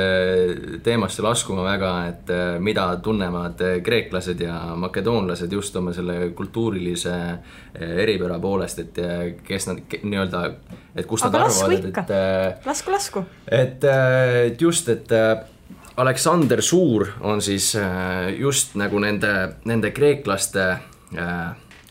[0.84, 7.14] teemasse laskuma väga, et äh, mida tunnevad äh, kreeklased ja makedoonlased just oma selle kultuurilise
[7.14, 9.00] äh, eripära poolest, et
[9.46, 10.42] kes nad nii-öelda,
[10.96, 13.24] et kust nad arvavad, et lasku, lasku.
[13.46, 13.86] et,
[14.50, 15.16] et just, et
[16.00, 17.74] Aleksander Suur on siis
[18.38, 19.32] just nagu nende,
[19.68, 20.70] nende kreeklaste,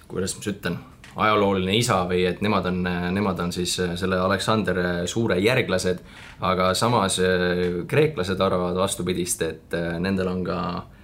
[0.10, 0.80] kuidas ma siis ütlen
[1.16, 2.84] ajalooline isa või et nemad on,
[3.16, 6.04] nemad on siis selle Aleksander Suure järglased,
[6.46, 7.20] aga samas
[7.88, 10.99] kreeklased arvavad vastupidist, et nendel on ka äh,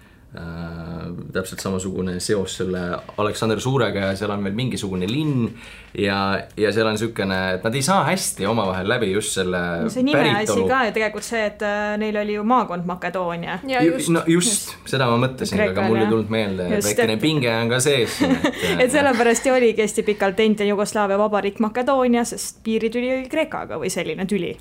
[1.36, 2.82] täpselt samasugune seos selle
[3.22, 5.50] Aleksander Suurega ja seal on veel mingisugune linn
[5.98, 6.18] ja,
[6.58, 10.06] ja seal on niisugune, et nad ei saa hästi omavahel läbi just selle no see
[10.06, 13.60] nime asi ka ju tegelikult see, et äh, neil oli ju maakond Makedoonia.
[13.84, 17.24] just, no just, just., seda ma mõtlesin, aga mul ei tulnud meelde, väikene et...
[17.24, 18.50] pinge on ka sees et,
[18.86, 23.92] et sellepärast ju oligi hästi pikalt endine Jugoslaavia vabariik Makedoonia, sest piiritüli oli Kreekaga või
[23.94, 24.56] selline tüli.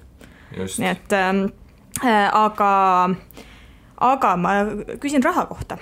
[0.55, 1.47] nii et ähm,
[2.03, 2.71] äh, aga
[4.05, 4.57] aga ma
[5.01, 5.79] küsin raha kohta.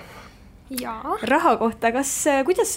[1.29, 2.11] raha kohta, kas,
[2.47, 2.71] kuidas,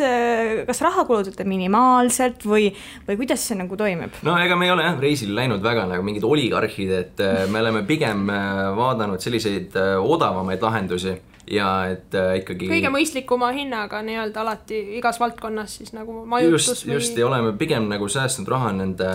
[0.68, 2.66] kas raha kulutate minimaalselt või,
[3.06, 4.18] või kuidas see nagu toimib?
[4.26, 7.62] no ega me ei ole jah reisil läinud väga nagu mingid oligarhid, et äh, me
[7.62, 11.14] oleme pigem äh, vaadanud selliseid äh, odavamaid lahendusi
[11.50, 12.68] ja et äh, ikkagi.
[12.70, 16.96] kõige mõistlikuma hinnaga nii-öelda alati igas valdkonnas siis nagu majutus just, või.
[16.98, 19.10] just ja oleme pigem nagu säästnud raha nende,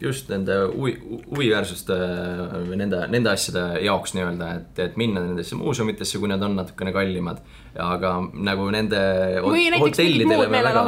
[0.00, 0.96] just nende huvi,
[1.30, 1.96] huviväärsuste
[2.68, 6.92] või nende, nende asjade jaoks nii-öelda, et, et minna nendesse muuseumidesse, kui need on natukene
[6.94, 7.40] kallimad
[7.80, 8.98] aga nagu nende
[9.40, 10.82] hotellidele me väga,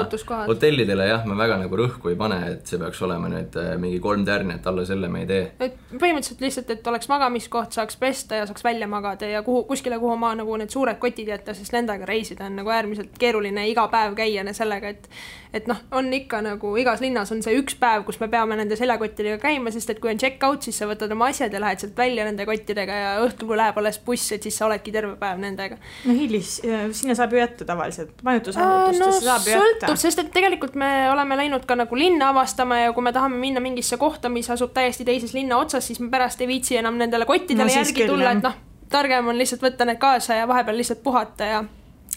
[0.50, 4.00] hotellidele jah, me väga nagu rõhku ei pane, et see peaks olema nüüd äh, mingi
[4.04, 5.44] kolm tärni, et alla selle me ei tee.
[5.64, 9.98] et põhimõtteliselt lihtsalt, et oleks magamiskoht, saaks pesta ja saaks välja magada ja kuhu, kuskile,
[10.02, 13.88] kuhu ma nagu need suured kotid jätta, sest nendega reisida on nagu äärmiselt keeruline iga
[13.92, 15.08] päev käia sellega, et
[15.54, 18.76] et noh, on ikka nagu igas linnas on see üks päev, kus me peame nende
[18.78, 21.94] seljakottidega käima, sest et kui on check-out, siis sa võtad oma asjad ja lähed sealt
[21.98, 25.38] välja nende kottidega ja õhtul, kui läheb alles buss, et siis sa oledki terve päev
[25.42, 25.78] nendega.
[26.08, 26.56] no Hilis,
[26.96, 29.96] sinna saab ju jätta tavaliselt, majutusasutustesse no, saab ju jätta.
[30.00, 33.62] sest et tegelikult me oleme läinud ka nagu linna avastama ja kui me tahame minna
[33.64, 37.26] mingisse kohta, mis asub täiesti teises linna otsas, siis me pärast ei viitsi enam nendele
[37.28, 38.58] kottidele no, järgi küll, tulla, et noh,
[38.92, 41.64] targem on lihtsalt võtta need kaasa ja vahepeal lihtsalt puhata ja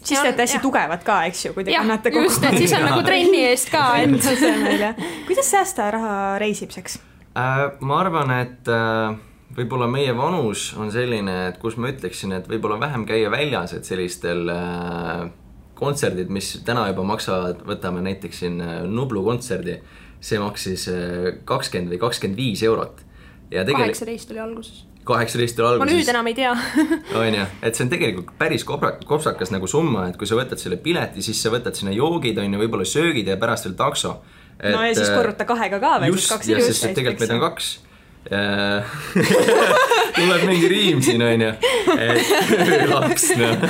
[0.01, 2.29] siis te olete hästi tugevad ka, eks ju, kui te kannate kokku.
[2.29, 4.99] just, et siis on nagu trenni eest ka jah.
[5.29, 6.99] kuidas säästa raha reisimiseks
[7.37, 7.63] äh,?
[7.79, 9.17] ma arvan, et äh,
[9.57, 13.87] võib-olla meie vanus on selline, et kus ma ütleksin, et võib-olla vähem käia väljas, et
[13.89, 15.23] sellistel äh,
[15.77, 19.79] kontserdid, mis täna juba maksavad, võtame näiteks siin äh, Nublu kontserdi,
[20.21, 23.01] see maksis äh, kakskümmend või kakskümmend viis eurot.
[23.49, 24.85] ja tegelikult kaheksateist oli alguses.
[25.07, 26.53] kaheksateist oli ma nüüd alguses, enam ei tea.
[27.23, 30.77] onju, et see on tegelikult päris kopra-, kopsakas nagu summa, et kui sa võtad selle
[30.77, 34.19] pileti, siis sa võtad sinna joogid, onju, võib-olla söögid ja pärast veel takso.
[34.61, 37.73] no ja siis korruta kahega ka veel, siis kaks et tegelikult meid on kaks.
[40.17, 41.51] tuleb mingi riim siin onju,
[42.93, 43.61] laps noh.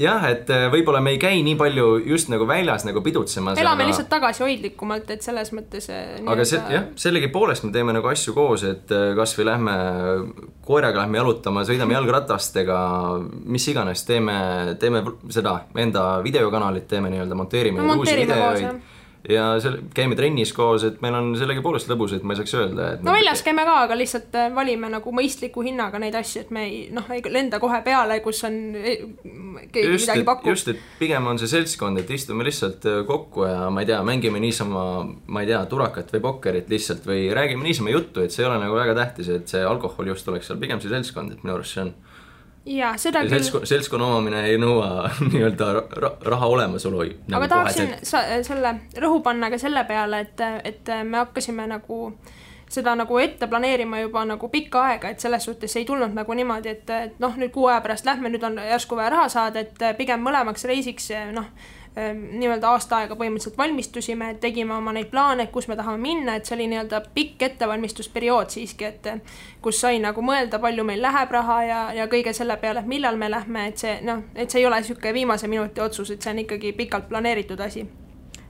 [0.00, 3.60] jah, et äh, võib-olla me ei käi nii palju just nagu väljas nagu pidutsemas.
[3.62, 5.86] elame lihtsalt tagasihoidlikumalt, et selles mõttes.
[5.92, 9.76] äh, aga see jah, sellegipoolest me teeme nagu asju koos, et äh, kasvõi lähme
[10.66, 12.80] koeraga lähme jalutama, sõidame jalgratastega,
[13.46, 14.36] mis iganes, teeme,
[14.82, 18.95] teeme seda enda videokanalit, teeme nii-öelda, monteerime No uusi videoid
[19.28, 22.88] ja selle, käime trennis koos, et meil on sellegipoolest lõbus, et ma ei saaks öelda,
[22.94, 26.52] et no väljas käime ka, aga lihtsalt äh, valime nagu mõistliku hinnaga neid asju, et
[26.54, 29.02] me ei noh, ei lenda kohe peale, kus on eh,
[29.72, 30.50] keegi just, midagi pakub.
[30.52, 34.00] just, et pigem on see seltskond, et istume lihtsalt äh, kokku ja ma ei tea,
[34.06, 34.84] mängime niisama,
[35.26, 38.60] ma ei tea, turakat või pokkerit lihtsalt või räägime niisama juttu, et see ei ole
[38.62, 41.76] nagu väga tähtis, et see alkohol just oleks seal, pigem see seltskond, et minu arust
[41.76, 41.96] see on.
[42.66, 45.68] Ja seda ja küll, seltskonna, omamine ei nõua nii-öelda
[46.02, 50.92] ra raha olemasolu nagu aga tahaksin sa, selle rõhu panna ka selle peale, et, et
[51.04, 52.00] me hakkasime nagu
[52.70, 56.72] seda nagu ette planeerima juba nagu pikka aega, et selles suhtes ei tulnud nagu niimoodi,
[56.74, 59.84] et, et noh, nüüd kuu aja pärast lähme, nüüd on järsku vaja raha saada, et
[59.98, 61.46] pigem mõlemaks reisiks noh,
[61.96, 66.56] nii-öelda aasta aega põhimõtteliselt valmistusime, tegime oma neid plaane, kus me tahame minna, et see
[66.58, 69.08] oli nii-öelda pikk ettevalmistusperiood siiski, et
[69.64, 73.16] kus sai nagu mõelda, palju meil läheb raha ja, ja kõige selle peale, et millal
[73.16, 76.36] me lähme, et see noh, et see ei ole niisugune viimase minuti otsus, et see
[76.36, 77.86] on ikkagi pikalt planeeritud asi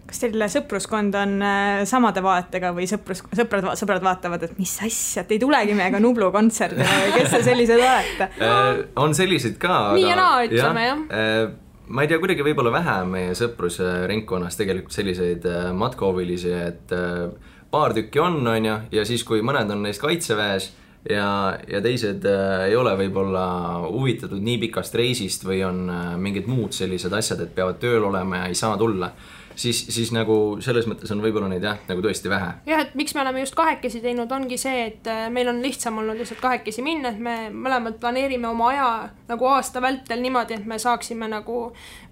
[0.07, 5.25] kas teil sõpruskond on äh, samade vaatega või sõprus, sõprad, sõbrad vaatavad, et mis asja,
[5.25, 8.29] et ei tulegi meiega Nublu kontserdile või kes te sellised olete?
[8.39, 9.81] äh, on selliseid ka.
[9.97, 11.03] Nii ja naa, ütleme, jah.
[11.11, 11.41] äh,
[11.89, 17.29] ma ei tea, kuidagi võib-olla vähe meie sõpruse ringkonnas tegelikult selliseid äh, matkahuvilisi, et äh,
[17.71, 20.73] paar tükki on, on ju, ja siis, kui mõned on neist kaitseväes
[21.11, 21.29] ja,
[21.69, 23.47] ja teised äh, ei ole võib-olla
[23.87, 28.43] huvitatud nii pikast reisist või on äh, mingid muud sellised asjad, et peavad tööl olema
[28.43, 29.13] ja ei saa tulla,
[29.57, 33.15] siis, siis nagu selles mõttes on võib-olla neid jah, nagu tõesti vähe jah, et miks
[33.17, 36.85] me oleme just kahekesi teinud, ongi see, et äh, meil on lihtsam olnud lihtsalt kahekesi
[36.85, 38.89] minna, et me mõlemad planeerime oma aja
[39.31, 41.61] nagu aasta vältel niimoodi, et me saaksime nagu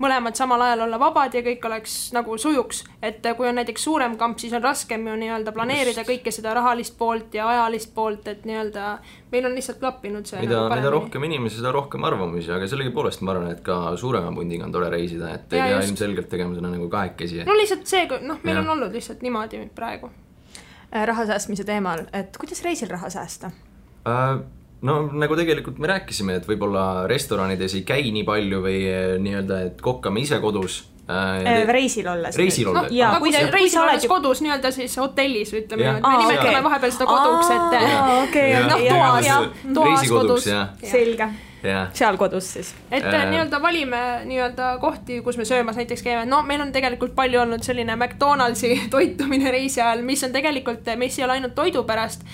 [0.03, 2.85] mõlemad samal ajal olla vabad ja kõik oleks nagu sujuks.
[3.03, 6.55] et äh, kui on näiteks suurem kamp, siis on raskem ju nii-öelda planeerida kõike seda
[6.55, 8.99] rahalist poolt ja ajalist poolt, et nii-öelda
[9.35, 13.27] meil on lihtsalt klappinud see mida nagu, mida rohkem inimesi, seda rohkem arvamusi, aga sellegipoolest
[13.27, 15.91] ma arvan, et ka suurema pundiga on tore reisida, et ei pea just.
[15.91, 17.43] ilmselgelt tegema seda nagu kahekesi.
[17.49, 18.63] no lihtsalt see, noh, meil Jah.
[18.65, 20.15] on olnud lihtsalt niimoodi praegu
[20.95, 23.49] Äh, raha säästmise teemal, et kuidas reisil raha säästa?
[24.07, 24.37] Äh,
[24.87, 29.59] no nagu tegelikult me rääkisime, et võib-olla restoranides ei käi nii palju või eh, nii-öelda,
[29.67, 30.85] et kokkame ise kodus.
[31.09, 32.37] Reisil olles.
[32.37, 32.93] Reisil olles.
[32.93, 36.19] jaa, aga kui sa kui reisil sa oled kodus nii-öelda siis hotellis, ütleme me Aa,
[36.19, 36.63] nimetame okei.
[36.65, 37.75] vahepeal seda koduks, et
[38.29, 39.51] okei, noh, toas ja jah.
[39.75, 40.49] toas kodus.
[40.95, 41.29] selge,
[41.65, 42.73] jah, seal kodus siis.
[42.91, 43.27] et Äh.
[43.31, 47.63] nii-öelda valime nii-öelda kohti, kus me söömas näiteks käime, no meil on tegelikult palju olnud
[47.63, 52.25] selline McDonaldsi toitumine reisi ajal, mis on tegelikult, mis ei ole ainult toidu pärast,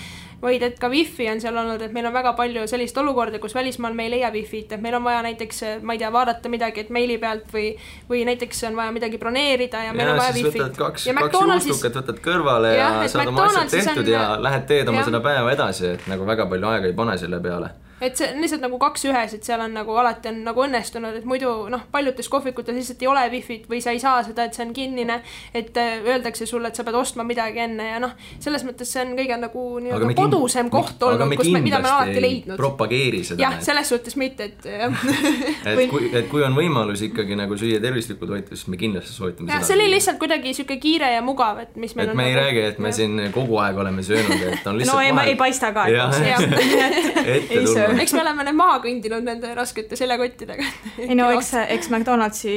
[0.43, 3.55] vaid et ka wifi on seal olnud, et meil on väga palju sellist olukorda, kus
[3.55, 6.87] välismaal me ei leia wifi't, et meil on vaja näiteks, ma ei tea, vaadata midagi,
[6.87, 7.75] et meili pealt või,
[8.11, 11.69] või näiteks on vaja midagi broneerida ja meil ja on vaja wifi't kaks, ja kaks
[11.69, 15.11] juustukat võtad kõrvale ja, ja saad oma asjad tehtud on- ja lähed teed oma jah.
[15.13, 18.41] seda päeva edasi, et nagu väga palju aega ei pane selle peale et see on
[18.43, 21.83] lihtsalt nagu kaks ühes, et seal on nagu alati on nagu õnnestunud, et muidu noh,
[21.93, 25.21] paljudes kohvikutes lihtsalt ei ole wifi't või sa ei saa seda, et see on kinnine.
[25.55, 29.03] et äh, öeldakse sulle, et sa pead ostma midagi enne ja noh, selles mõttes see
[29.05, 32.57] on kõige nagu nii-öelda kodusem koht olnud, kus me, mida me alati ei leidnud.
[32.61, 34.89] propageeri seda jah, selles suhtes mitte, et jah.
[35.71, 39.53] Et kui, et kui on võimalus ikkagi nagu süüa tervislikku toitu, siis me kindlasti soovitame
[39.53, 42.27] jah, see oli lihtsalt kuidagi sihuke kiire ja mugav, et mis meil et on me
[42.31, 45.33] ei nagu- räägi, et me siin kogu aeg oleme söönud, et on lihtsalt no ei,
[45.33, 47.90] ei paista ka, ette tulnud.
[47.99, 50.67] Eks me oleme need maha kõndinud nende raskete seljakottidega.
[51.07, 52.55] ei no eks, eks McDonaldsi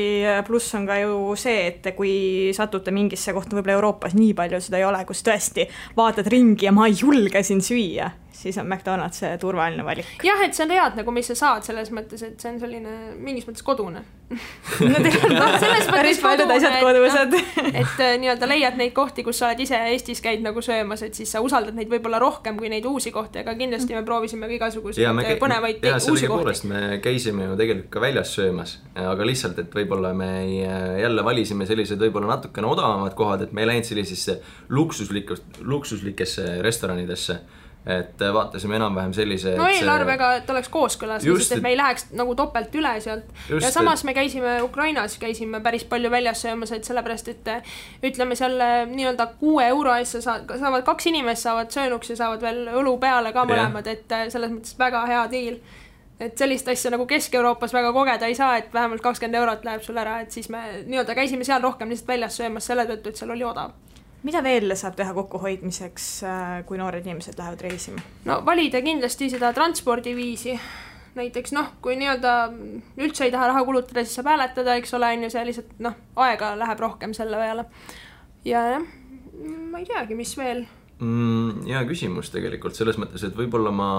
[0.47, 2.15] pluss on ka ju see, et kui
[2.55, 5.67] satute mingisse kohta, võib-olla Euroopas nii palju seda ei ole, kus tõesti
[5.97, 8.11] vaatad ringi ja ma ei julge siin süüa,
[8.43, 10.09] siis on McDonalds see turvaline valik.
[10.25, 12.95] jah, et see on head nagu, mis sa saad selles mõttes, et see on selline
[13.23, 14.03] mingis mõttes kodune.
[14.33, 17.35] no teil on noh, selles mõttes paljud asjad kodused.
[17.37, 21.05] et, et äh, nii-öelda leiad neid kohti, kus sa oled ise Eestis käid nagu söömas,
[21.05, 24.49] et siis sa usaldad neid võib-olla rohkem kui neid uusi kohti, aga kindlasti me proovisime
[24.49, 26.71] ka igasuguseid äh, põnevaid ja uusi kohti.
[26.71, 30.61] me käisime ju tegelikult ka väljas söömas, aga lihtsalt, et võib-olla me ei,
[31.03, 34.39] jälle valisime sellised võib-olla natukene odavamad kohad, et me ei läinud sellisesse
[34.73, 37.39] luksuslikust, luksuslikesse restoranidesse.
[37.85, 39.55] Et äh, vaatasime enam-vähem sellise.
[39.59, 43.27] no eelarvega, et oleks kooskõlas, lihtsalt, et me ei läheks nagu topelt üle sealt.
[43.51, 44.07] ja samas et...
[44.07, 48.55] me käisime Ukrainas, käisime päris palju väljas söömas, et sellepärast, et äh, ütleme seal
[48.93, 52.95] nii-öelda kuue euro eest sa saad, saavad kaks inimest saavad söönuks ja saavad veel õlu
[53.03, 55.59] peale ka mõlemad, et äh, selles mõttes väga hea diil
[56.23, 59.97] et sellist asja nagu Kesk-Euroopas väga kogeda ei saa, et vähemalt kakskümmend eurot läheb sul
[59.99, 63.33] ära, et siis me nii-öelda käisime seal rohkem lihtsalt väljas söömas selle tõttu, et seal
[63.35, 63.73] oli odav
[64.23, 68.03] mida veel saab teha kokkuhoidmiseks, äh, kui noored inimesed lähevad reisima?
[68.29, 70.57] no valida kindlasti seda transpordiviisi,
[71.17, 72.35] näiteks noh, kui nii-öelda
[73.03, 75.97] üldse ei taha raha kulutada, siis saab hääletada, eks ole, on ju, see lihtsalt noh,
[76.27, 77.67] aega läheb rohkem selle peale.
[78.47, 78.87] ja jah,
[79.71, 80.65] ma ei teagi, mis veel
[81.03, 81.67] mm,?
[81.67, 83.91] hea küsimus tegelikult selles mõttes, et võib-olla ma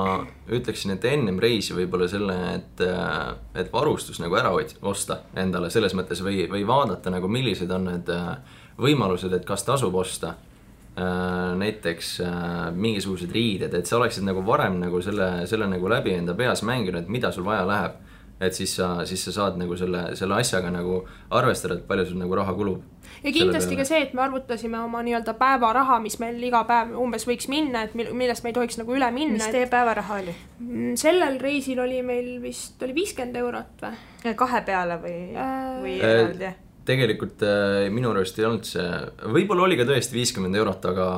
[0.52, 5.96] ütleksin, et ennem reisi võib-olla selle, et, äh, et varustus nagu ära osta endale selles
[5.96, 11.52] mõttes või, või vaadata nagu, millised on need äh, võimalused, et kas tasub osta äh,
[11.58, 16.34] näiteks äh, mingisugused riided, et sa oleksid nagu varem nagu selle, selle nagu läbi enda
[16.38, 18.02] peas mänginud, et mida sul vaja läheb.
[18.40, 22.18] et siis sa, siis sa saad nagu selle, selle asjaga nagu arvestada, et palju sul
[22.18, 22.82] nagu raha kulub.
[23.22, 27.28] ja kindlasti ka see, et me arvutasime oma nii-öelda päevaraha, mis meil iga päev umbes
[27.30, 29.38] võiks minna, et millest me ei tohiks nagu üle minna.
[29.38, 30.34] mis teie päevaraha oli?
[30.58, 34.34] Mm, sellel reisil oli meil vist, oli viiskümmend eurot või?
[34.34, 36.54] kahe peale või äh,, või eraldi?
[36.86, 38.84] Tegelikult äh, minu arust ei olnud see,
[39.32, 41.08] võib-olla oli ka tõesti viiskümmend eurot, aga,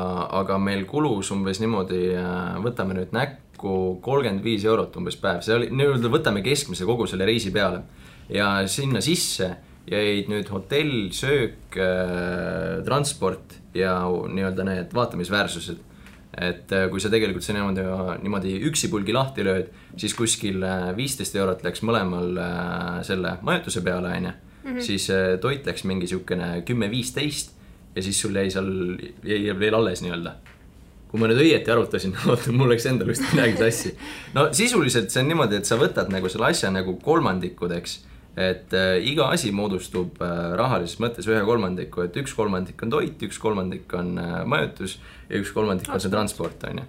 [0.40, 5.57] aga meil kulus umbes niimoodi, äh, võtame nüüd näkku kolmkümmend viis eurot umbes päev, see
[5.57, 7.83] oli nii-öelda, võtame keskmise kogu selle reisi peale.
[8.29, 9.52] ja sinna sisse
[9.87, 15.83] jäid nüüd hotell, söök äh,, transport ja nii-öelda need vaatamisväärsused.
[16.37, 17.85] et kui sa tegelikult see niimoodi,
[18.22, 20.61] niimoodi üksipulgi lahti lööd, siis kuskil
[20.98, 22.35] viisteist eurot läks mõlemal
[23.07, 24.35] selle majutuse peale, onju
[24.66, 24.83] mm, -hmm.
[24.83, 27.55] siis äh, toit läks mingi siukene kümme-viisteist
[27.96, 30.35] ja siis sul jäi seal, jäi veel alles nii-öelda.
[31.07, 33.94] kui ma nüüd õieti arvutasin, oota, mul läks endal vist midagi sassi.
[34.35, 38.00] no sisuliselt see on niimoodi, et sa võtad nagu selle asja nagu kolmandikudeks
[38.37, 43.22] et äh, iga asi moodustub äh, rahalises mõttes ühe kolmandiku, et üks kolmandik on toit,
[43.24, 44.98] üks kolmandik on äh, majutus
[45.31, 46.85] ja üks kolmandik on see transport, on ju.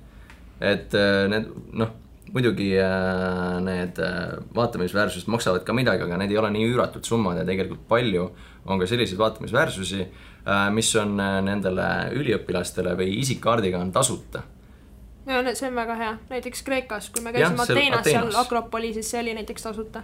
[0.60, 1.96] et äh, need noh
[2.34, 7.40] muidugi äh, need äh, vaatamisväärsused maksavad ka midagi, aga need ei ole nii üüratud summad
[7.40, 8.30] ja tegelikult palju
[8.68, 11.88] on ka selliseid vaatamisväärsusi, äh, mis on nendele
[12.18, 14.44] üliõpilastele või isikkaardiga on tasuta.
[15.28, 19.34] Ja see on väga hea, näiteks Kreekas, kui me käisime Ateenas, seal Akropolises, see oli
[19.36, 20.04] näiteks tasuta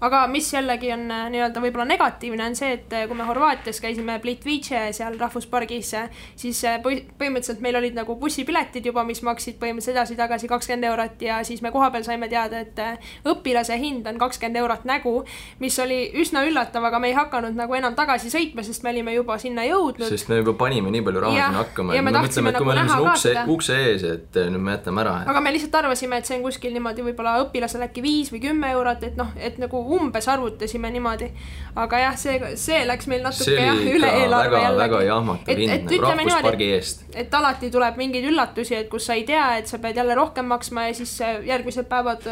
[0.00, 3.80] aga mis jällegi on äh, nii-öelda võib-olla negatiivne, on see, et äh, kui me Horvaatias
[3.80, 9.96] käisime Plitvice seal rahvuspargis, äh, siis põhimõtteliselt meil olid nagu bussipiletid juba, mis maksid põhimõtteliselt
[9.96, 14.84] edasi-tagasi kakskümmend eurot ja siis me kohapeal saime teada, et õpilase hind on kakskümmend eurot
[14.88, 15.14] nägu,
[15.62, 19.16] mis oli üsna üllatav, aga me ei hakanud nagu enam tagasi sõitma, sest me olime
[19.16, 20.08] juba sinna jõudnud.
[20.10, 22.76] sest me juba panime nii palju raha sinna hakkama, et me mõtleme, et kui me
[22.76, 25.16] nagu oleme siin ukse, ukse ees, et nüüd me jätame ära.
[25.32, 28.70] aga me lihtsalt arvasime, et see on kuskil niimoodi võib-olla õpilasele äkki viis või kümme
[28.76, 31.30] eurot, et noh, et nagu umbes arvutasime niimoodi.
[31.76, 34.82] aga jah, see, see läks meil natuke jah, üle eelarve jälle.
[34.82, 37.06] väga jahmatav hind rahvuspargi eest.
[37.14, 40.46] et alati tuleb mingeid üllatusi, et kus sa ei tea, et sa pead jälle rohkem
[40.52, 42.28] maksma ja siis järgmised päevad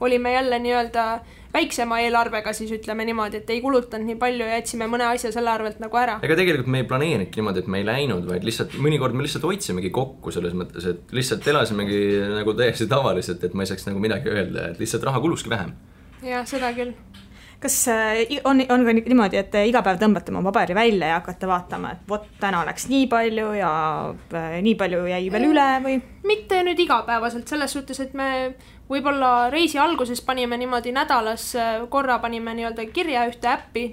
[0.00, 1.08] olime jälle nii-öelda
[1.52, 5.50] väiksema eelarvega siis ütleme niimoodi, et ei kulutanud nii palju ja jätsime mõne asja selle
[5.52, 6.18] arvelt nagu ära.
[6.24, 9.46] ega tegelikult me ei planeerinudki niimoodi, et me ei läinud, vaid lihtsalt mõnikord me lihtsalt
[9.48, 12.00] hoidsimegi kokku selles mõttes, et lihtsalt elasimegi
[12.36, 15.72] nagu täiesti tavaliselt, et ma ei saaks nagu midagi öelda, et lihtsalt raha kuluski vähem.
[16.22, 16.94] Jah, seda küll.
[17.58, 21.48] Kas äh, on, on ka niimoodi, et iga päev tõmbate oma paberi välja ja hakkate
[21.50, 23.70] vaatama, et vot täna läks nii palju ja
[24.30, 25.96] äh, nii palju jäi veel üle või?
[26.28, 28.28] mitte nüüd igapäevaselt, selles suhtes, et me
[28.90, 33.88] võib-olla reisi alguses panime niimoodi nädalas äh, korra panime nii-öelda kirja ühte äppi,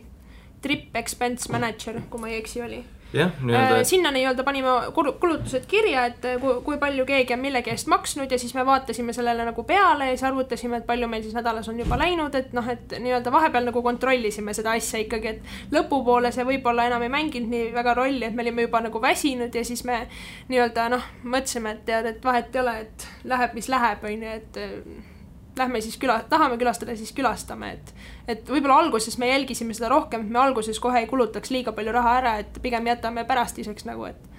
[0.62, 2.84] Trip Expense Manager, kui ma ei eksi, oli
[3.16, 3.80] jah, nii-öelda.
[3.80, 7.90] Äh, sinna nii-öelda panime kulutused kirja, et äh, kui, kui palju keegi on millegi eest
[7.92, 11.38] maksnud ja siis me vaatasime sellele nagu peale ja siis arvutasime, et palju meil siis
[11.38, 15.74] nädalas on juba läinud, et noh, et nii-öelda vahepeal nagu kontrollisime seda asja ikkagi, et
[15.76, 19.56] lõpupoole see võib-olla enam ei mänginud nii väga rolli, et me olime juba nagu väsinud
[19.56, 20.06] ja siis me
[20.52, 24.40] nii-öelda noh, mõtlesime, et tead, et vahet ei ole, et läheb, mis läheb, on ju,
[24.40, 25.15] et
[25.60, 27.94] lähme siis küla, tahame külastada, siis külastame, et
[28.28, 31.94] et võib-olla alguses me jälgisime seda rohkem, et me alguses kohe ei kulutaks liiga palju
[31.96, 34.30] raha ära, et pigem jätame pärastiseks nagu, et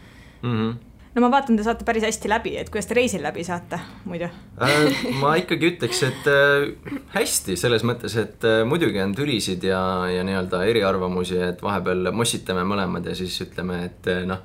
[0.42, 0.52] mm.
[0.52, 3.78] -hmm no ma vaatan, te saate päris hästi läbi, et kuidas te reisil läbi saate
[4.04, 4.28] muidu.
[4.62, 5.06] Äh,?
[5.22, 6.66] ma ikkagi ütleks, et äh,
[7.14, 9.80] hästi selles mõttes, et äh, muidugi on tülisid ja,
[10.12, 14.44] ja nii-öelda eriarvamusi, et vahepeal mossitame mõlemad ja siis ütleme, et äh, noh,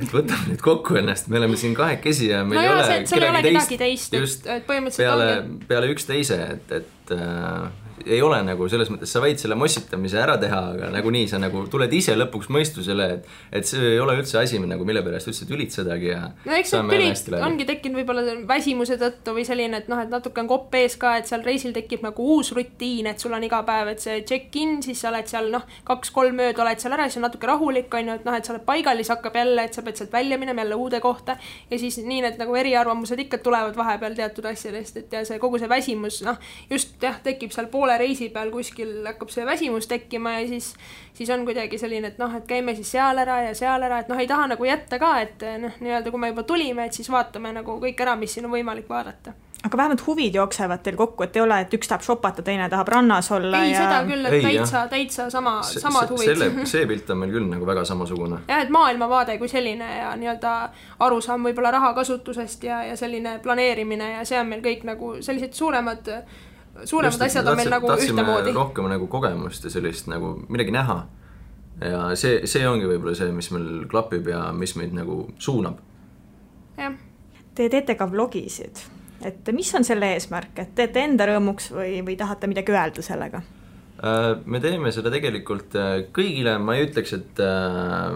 [0.00, 3.20] et võtame nüüd kokku ennast, me oleme siin kahekesi ja meil no ei ole see,
[3.20, 5.30] kedagi teist, teist, just, et põhimõtteliselt peale,
[5.70, 7.70] peale üksteise, et, et äh,
[8.06, 11.64] ei ole nagu selles mõttes, sa võid selle mossitamise ära teha, aga nagunii sa nagu
[11.70, 13.28] tuled ise lõpuks mõistusele, et,
[13.60, 16.22] et see ei ole üldse asi nagu, mille pärast üldse tülitsedagi ja.
[16.46, 20.42] no eks need tülid ongi tekkinud võib-olla väsimuse tõttu või selline, et noh, et natuke
[20.42, 23.62] on kopp ees ka, et seal reisil tekib nagu uus rutiin, et sul on iga
[23.66, 27.20] päev, et see check-in, siis sa oled seal noh, kaks-kolm ööd oled seal ära, siis
[27.20, 29.76] on natuke rahulik, on ju, et noh, et sa oled paigal, siis hakkab jälle, et
[29.76, 31.36] sa pead sealt välja minema jälle uude kohta
[31.70, 35.60] ja siis nii need nagu eriarvamused ikka tulevad vahepeal teatud asjadest, et ja see kogu
[35.60, 36.40] see väsimus, noh,
[36.70, 40.72] just jah, tekib seal poole reisi peal kuskil hakkab see väsimus tekkima ja siis,
[41.16, 44.10] siis on kuidagi selline, et noh, et käime siis seal ära ja seal ära, et
[44.12, 47.10] noh, ei taha nagu jätta ka, et noh, nii-öelda kui me juba tulime, et siis
[47.10, 51.24] vaatame nagu kõik ära, mis siin on võimalik vaadata aga vähemalt huvid jooksevad teil kokku,
[51.24, 54.26] et ei ole, et üks tahab shopata, teine tahab rannas olla ei ja..., seda küll,
[54.26, 56.30] et ei, täitsa, täitsa sama, samad huvid.
[56.30, 58.40] selle, see pilt on meil küll nagu väga samasugune.
[58.48, 60.54] jah, et maailmavaade kui selline ja nii-öelda
[61.06, 65.52] arusaam võib-olla raha kasutusest ja, ja selline planeerimine ja see on meil kõik nagu sellised
[65.56, 66.08] suuremad
[66.84, 68.54] suuremad Just, asjad on meil nagu ühtemoodi.
[68.54, 71.02] rohkem nagu kogemust ja sellist nagu midagi näha.
[71.80, 75.78] ja see, see ongi võib-olla see, mis meil klapib ja mis meid nagu suunab.
[76.78, 76.98] jah.
[77.54, 78.78] Te teete ka vlogisid,
[79.26, 83.42] et mis on selle eesmärk, et teete enda rõõmuks või, või tahate midagi öelda sellega?
[84.00, 88.14] Äh, me teeme seda tegelikult äh, kõigile, ma ei ütleks, et äh,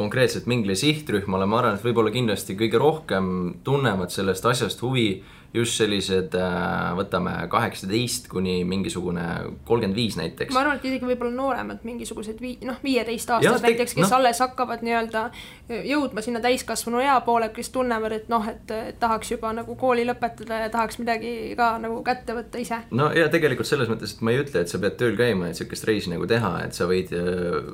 [0.00, 3.28] konkreetselt mingile sihtrühmale, ma arvan, et võib-olla kindlasti kõige rohkem
[3.66, 5.20] tunnevad sellest asjast huvi
[5.54, 9.24] just sellised, äh, võtame kaheksateist kuni mingisugune
[9.66, 10.54] kolmkümmend viis näiteks.
[10.54, 14.16] ma arvan, et isegi võib-olla nooremad, mingisugused vii-, noh, viieteistaastased näiteks, kes no.
[14.20, 15.24] alles hakkavad nii-öelda
[15.90, 20.62] jõudma sinna täiskasvanu ea poole, kes tunnevad, et noh, et, tahaks juba nagu kooli lõpetada
[20.64, 22.82] ja tahaks midagi ka nagu kätte võtta ise.
[22.94, 25.58] no ja tegelikult selles mõttes, et ma ei ütle, et sa pead tööl käima, et
[25.58, 27.10] sihukest reisi nagu teha, et sa võid,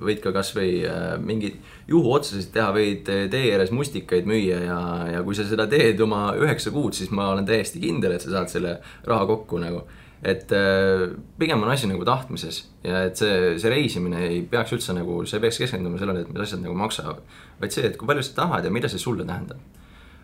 [0.01, 1.61] võid ka kasvõi äh, mingeid
[1.93, 4.81] juhuotsuseid teha, võid tee ääres mustikaid müüa ja,
[5.13, 8.25] ja kui sa seda teed oma üheksa kuud, siis ma olen täiesti täiesti kindel, et
[8.25, 9.87] sa saad selle raha kokku nagu.
[10.27, 14.95] et äh, pigem on asi nagu tahtmises ja et see, see reisimine ei peaks üldse
[14.97, 17.21] nagu, sa ei peaks keskenduma sellele, et mis asjad nagu maksavad.
[17.61, 19.61] vaid see, et kui palju sa tahad ja mida see sulle tähendab.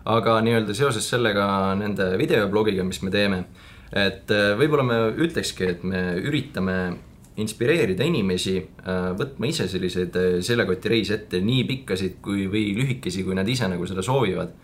[0.04, 3.44] aga nii-öelda seoses sellega nende videoblogiga, mis me teeme,
[3.92, 6.96] et äh, võib-olla me ütlekski, et me üritame
[7.36, 13.48] inspireerida inimesi äh, võtma ise selliseid seljakotireise ette, nii pikkasid kui, või lühikesi, kui nad
[13.48, 14.56] ise nagu seda soovivad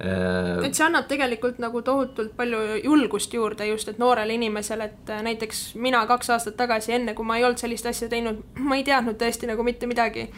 [0.00, 5.22] et see annab tegelikult nagu tohutult palju julgust juurde just, et noorele inimesele, et äh,
[5.26, 8.86] näiteks mina kaks aastat tagasi, enne kui ma ei olnud sellist asja teinud, ma ei
[8.86, 10.28] teadnud tõesti nagu mitte midagi,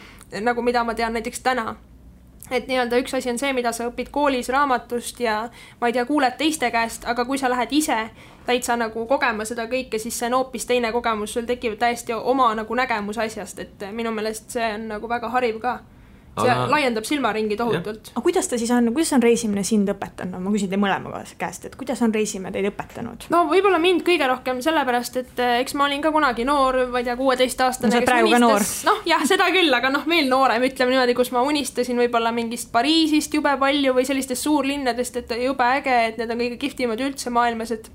[0.41, 1.75] nagu mida ma tean näiteks täna.
[2.51, 5.37] Et nii-öelda üks asi on see, mida sa õpid koolis raamatust ja
[5.79, 7.99] ma ei tea, kuuled teiste käest, aga kui sa lähed ise
[8.49, 12.49] täitsa nagu kogema seda kõike, siis see on hoopis teine kogemus, sul tekib täiesti oma
[12.57, 15.79] nagu nägemus asjast, et minu meelest see on nagu väga hariv ka
[16.39, 16.67] see aga...
[16.71, 18.11] laiendab silmaringi tohutult.
[18.13, 21.67] aga kuidas ta siis on, kuidas on reisimine sind õpetanud, ma küsin teie mõlema käest,
[21.67, 23.27] et kuidas on reisimine teid õpetanud?
[23.33, 27.01] no võib-olla mind kõige rohkem sellepärast, et eh, eks ma olin ka kunagi noor, ma
[27.03, 27.91] ei tea, kuueteistaastane.
[27.91, 28.67] no sa oled praegu ka noor.
[28.87, 32.71] noh, jah, seda küll, aga noh, veel noorem, ütleme niimoodi, kus ma unistasin võib-olla mingist
[32.71, 37.33] Pariisist jube palju või sellistest suurlinnadest, et jube äge, et need on kõige kihvtimad üldse
[37.33, 37.91] maailmas, et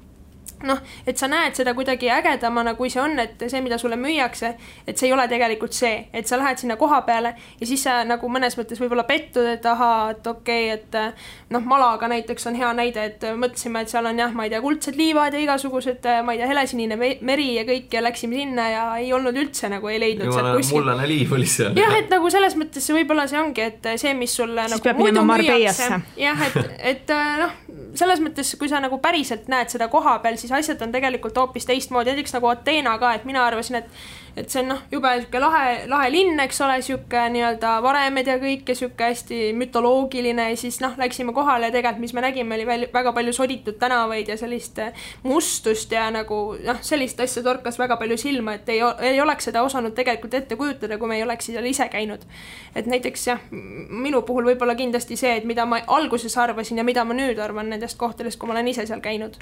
[0.64, 4.54] noh, et sa näed seda kuidagi ägedamana, kui see on, et see, mida sulle müüakse,
[4.86, 7.98] et see ei ole tegelikult see, et sa lähed sinna koha peale ja siis sa
[8.08, 12.56] nagu mõnes mõttes võib-olla pettud, et ahaa, et okei okay,, et noh, Malaga näiteks on
[12.58, 16.08] hea näide, et mõtlesime, et seal on jah, ma ei tea, kuldsed liivad ja igasugused,
[16.24, 19.92] ma ei tea, helesinine meri ja kõik ja läksime sinna ja ei olnud üldse nagu
[19.92, 20.80] ei leidnud sealt kuskil.
[20.80, 21.76] mullane liiv oli seal.
[21.76, 25.26] jah, et nagu selles mõttes võib-olla see ongi, et see, mis sulle siis nagu muidu
[25.26, 25.90] müüakse.
[26.20, 26.58] jah, et,
[26.94, 27.54] et noh,
[27.96, 31.66] selles mõttes, kui sa nagu päriselt näed seda koha peal, siis asjad on tegelikult hoopis
[31.66, 33.90] teistmoodi, näiteks nagu Ateena ka, et mina arvasin, et
[34.36, 38.36] et see on noh, jube sihuke lahe, lahe linn, eks ole, sihuke nii-öelda varemed ja
[38.40, 42.58] kõik ja sihuke hästi mütoloogiline ja siis noh, läksime kohale ja tegelikult, mis me nägime,
[42.58, 44.82] oli veel väga palju soditud tänavaid ja sellist
[45.24, 49.64] mustust ja nagu noh, sellist asja torkas väga palju silma, et ei, ei oleks seda
[49.64, 52.28] osanud tegelikult ette kujutada, kui me ei oleks seal ise käinud.
[52.76, 57.04] et näiteks jah, minu puhul võib-olla kindlasti see, et mida ma alguses arvasin ja mida
[57.08, 59.40] ma nüüd arvan nendest kohtadest, kui ma olen ise seal käinud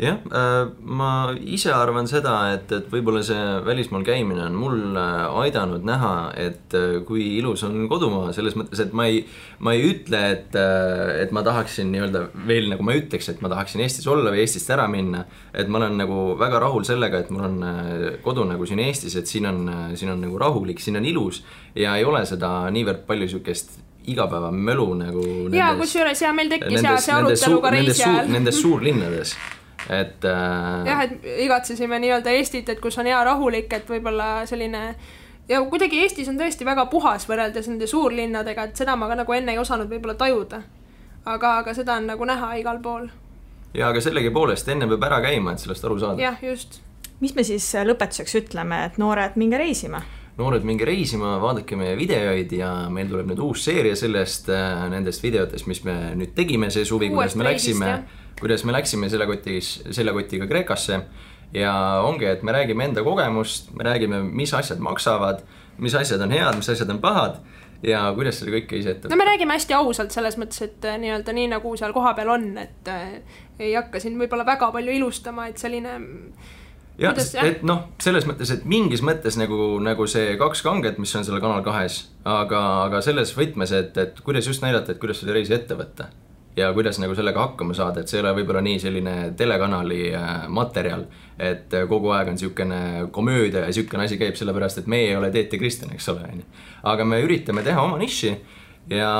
[0.00, 5.36] jah, äh, ma ise arvan seda, et, et võib-olla see välismaal käimine on mul äh,
[5.44, 9.22] aidanud näha, et äh, kui ilus on kodumaa, selles mõttes, et ma ei,
[9.62, 10.58] ma ei ütle, et,
[11.22, 14.74] et ma tahaksin nii-öelda veel nagu ma ütleks, et ma tahaksin Eestis olla või Eestist
[14.74, 15.24] ära minna.
[15.54, 19.30] et ma olen nagu väga rahul sellega, et mul on kodu nagu siin Eestis, et
[19.30, 19.64] siin on,
[19.94, 21.44] siin on nagu rahulik, siin on ilus
[21.78, 23.78] ja ei ole seda niivõrd palju sihukest
[24.10, 25.26] igapäevamölu nagu.
[25.54, 28.32] ja kusjuures ja meil tekkis ja see arutelu ka reisi ajal.
[28.34, 29.36] Nendes suurlinnades
[29.90, 30.86] et äh....
[30.88, 34.84] jah, et igatsesime nii-öelda Eestit, et kus on hea rahulik, et võib-olla selline
[35.48, 39.36] ja kuidagi Eestis on tõesti väga puhas võrreldes nende suurlinnadega, et seda ma ka nagu
[39.36, 40.62] enne ei osanud võib-olla tajuda.
[41.24, 43.08] aga, aga seda on nagu näha igal pool.
[43.74, 46.22] ja aga sellegipoolest enne peab ära käima, et sellest aru saada.
[46.22, 46.80] jah, just
[47.20, 50.02] mis me siis lõpetuseks ütleme, et noored, minge reisima
[50.38, 55.22] noored, minge reisima, vaadake meie videoid ja meil tuleb nüüd uus seeria sellest, äh, nendest
[55.22, 57.92] videotest, mis me nüüd tegime see suvi, kuidas me läksime,
[58.44, 61.00] kuidas me läksime seljakotis, seljakotiga Kreekasse.
[61.54, 61.74] ja
[62.04, 65.44] ongi, et me räägime enda kogemust, me räägime, mis asjad maksavad,
[65.78, 67.38] mis asjad on head, mis asjad on pahad
[67.84, 70.98] ja kuidas seda kõike ise ette no me räägime hästi ausalt selles mõttes, et äh,
[71.00, 73.16] nii-öelda nii nagu seal kohapeal on, et äh,
[73.58, 75.96] ei hakka siin võib-olla väga palju ilustama, et selline
[77.00, 81.26] jah, et noh, selles mõttes, et mingis mõttes nagu, nagu see kaks kanget, mis on
[81.26, 85.36] seal Kanal kahes, aga, aga selles võtmes, et, et kuidas just näidata, et kuidas seda
[85.36, 86.10] reisi ette võtta.
[86.56, 90.32] Ja kuidas nagu sellega hakkama saada, et see ei ole võib-olla nii selline telekanali äh,
[90.54, 91.06] materjal,
[91.38, 92.80] et äh, kogu aeg on niisugune
[93.14, 96.26] komöödia ja niisugune asi käib sellepärast, et meie ei ole Teet ja Kristjan, eks ole,
[96.30, 96.48] on ju.
[96.94, 98.32] aga me üritame teha oma niši
[98.90, 99.12] ja,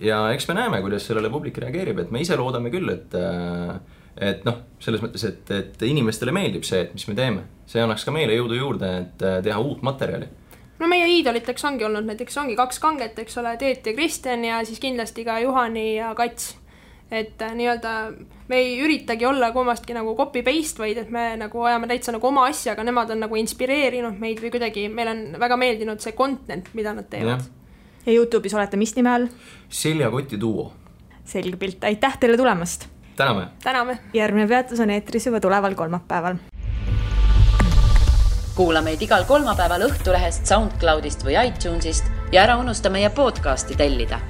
[0.00, 3.78] ja eks me näeme, kuidas sellele publik reageerib, et me ise loodame küll, et äh,
[4.18, 8.02] et noh, selles mõttes, et, et inimestele meeldib see, et mis me teeme, see annaks
[8.02, 10.26] ka meile jõudu juurde, et teha uut materjali
[10.78, 14.62] no meie iidoliteks ongi olnud näiteks ongi kaks kanget, eks ole, Teet ja Kristjan ja
[14.66, 16.56] siis kindlasti ka Juhani ja Kats.
[17.10, 17.92] Et äh, nii-öelda
[18.48, 22.28] me ei üritagi olla kummastki nagu copy paste, vaid et me nagu ajame täitsa nagu
[22.28, 26.16] oma asja, aga nemad on nagu inspireerinud meid või kuidagi, meil on väga meeldinud see
[26.18, 27.48] content, mida nad teevad.
[28.04, 29.26] ja Youtube'is olete mis nime all?
[29.68, 30.70] seljakoti duo.
[31.24, 33.48] selge pilt, aitäh teile tulemast täname.
[33.64, 33.98] täname.
[34.12, 36.36] järgmine peatus on eetris juba tuleval kolmapäeval.
[38.54, 44.20] kuula meid igal kolmapäeval Õhtulehest, SoundCloudist või iTunesist ja ära unusta meie podcasti tellida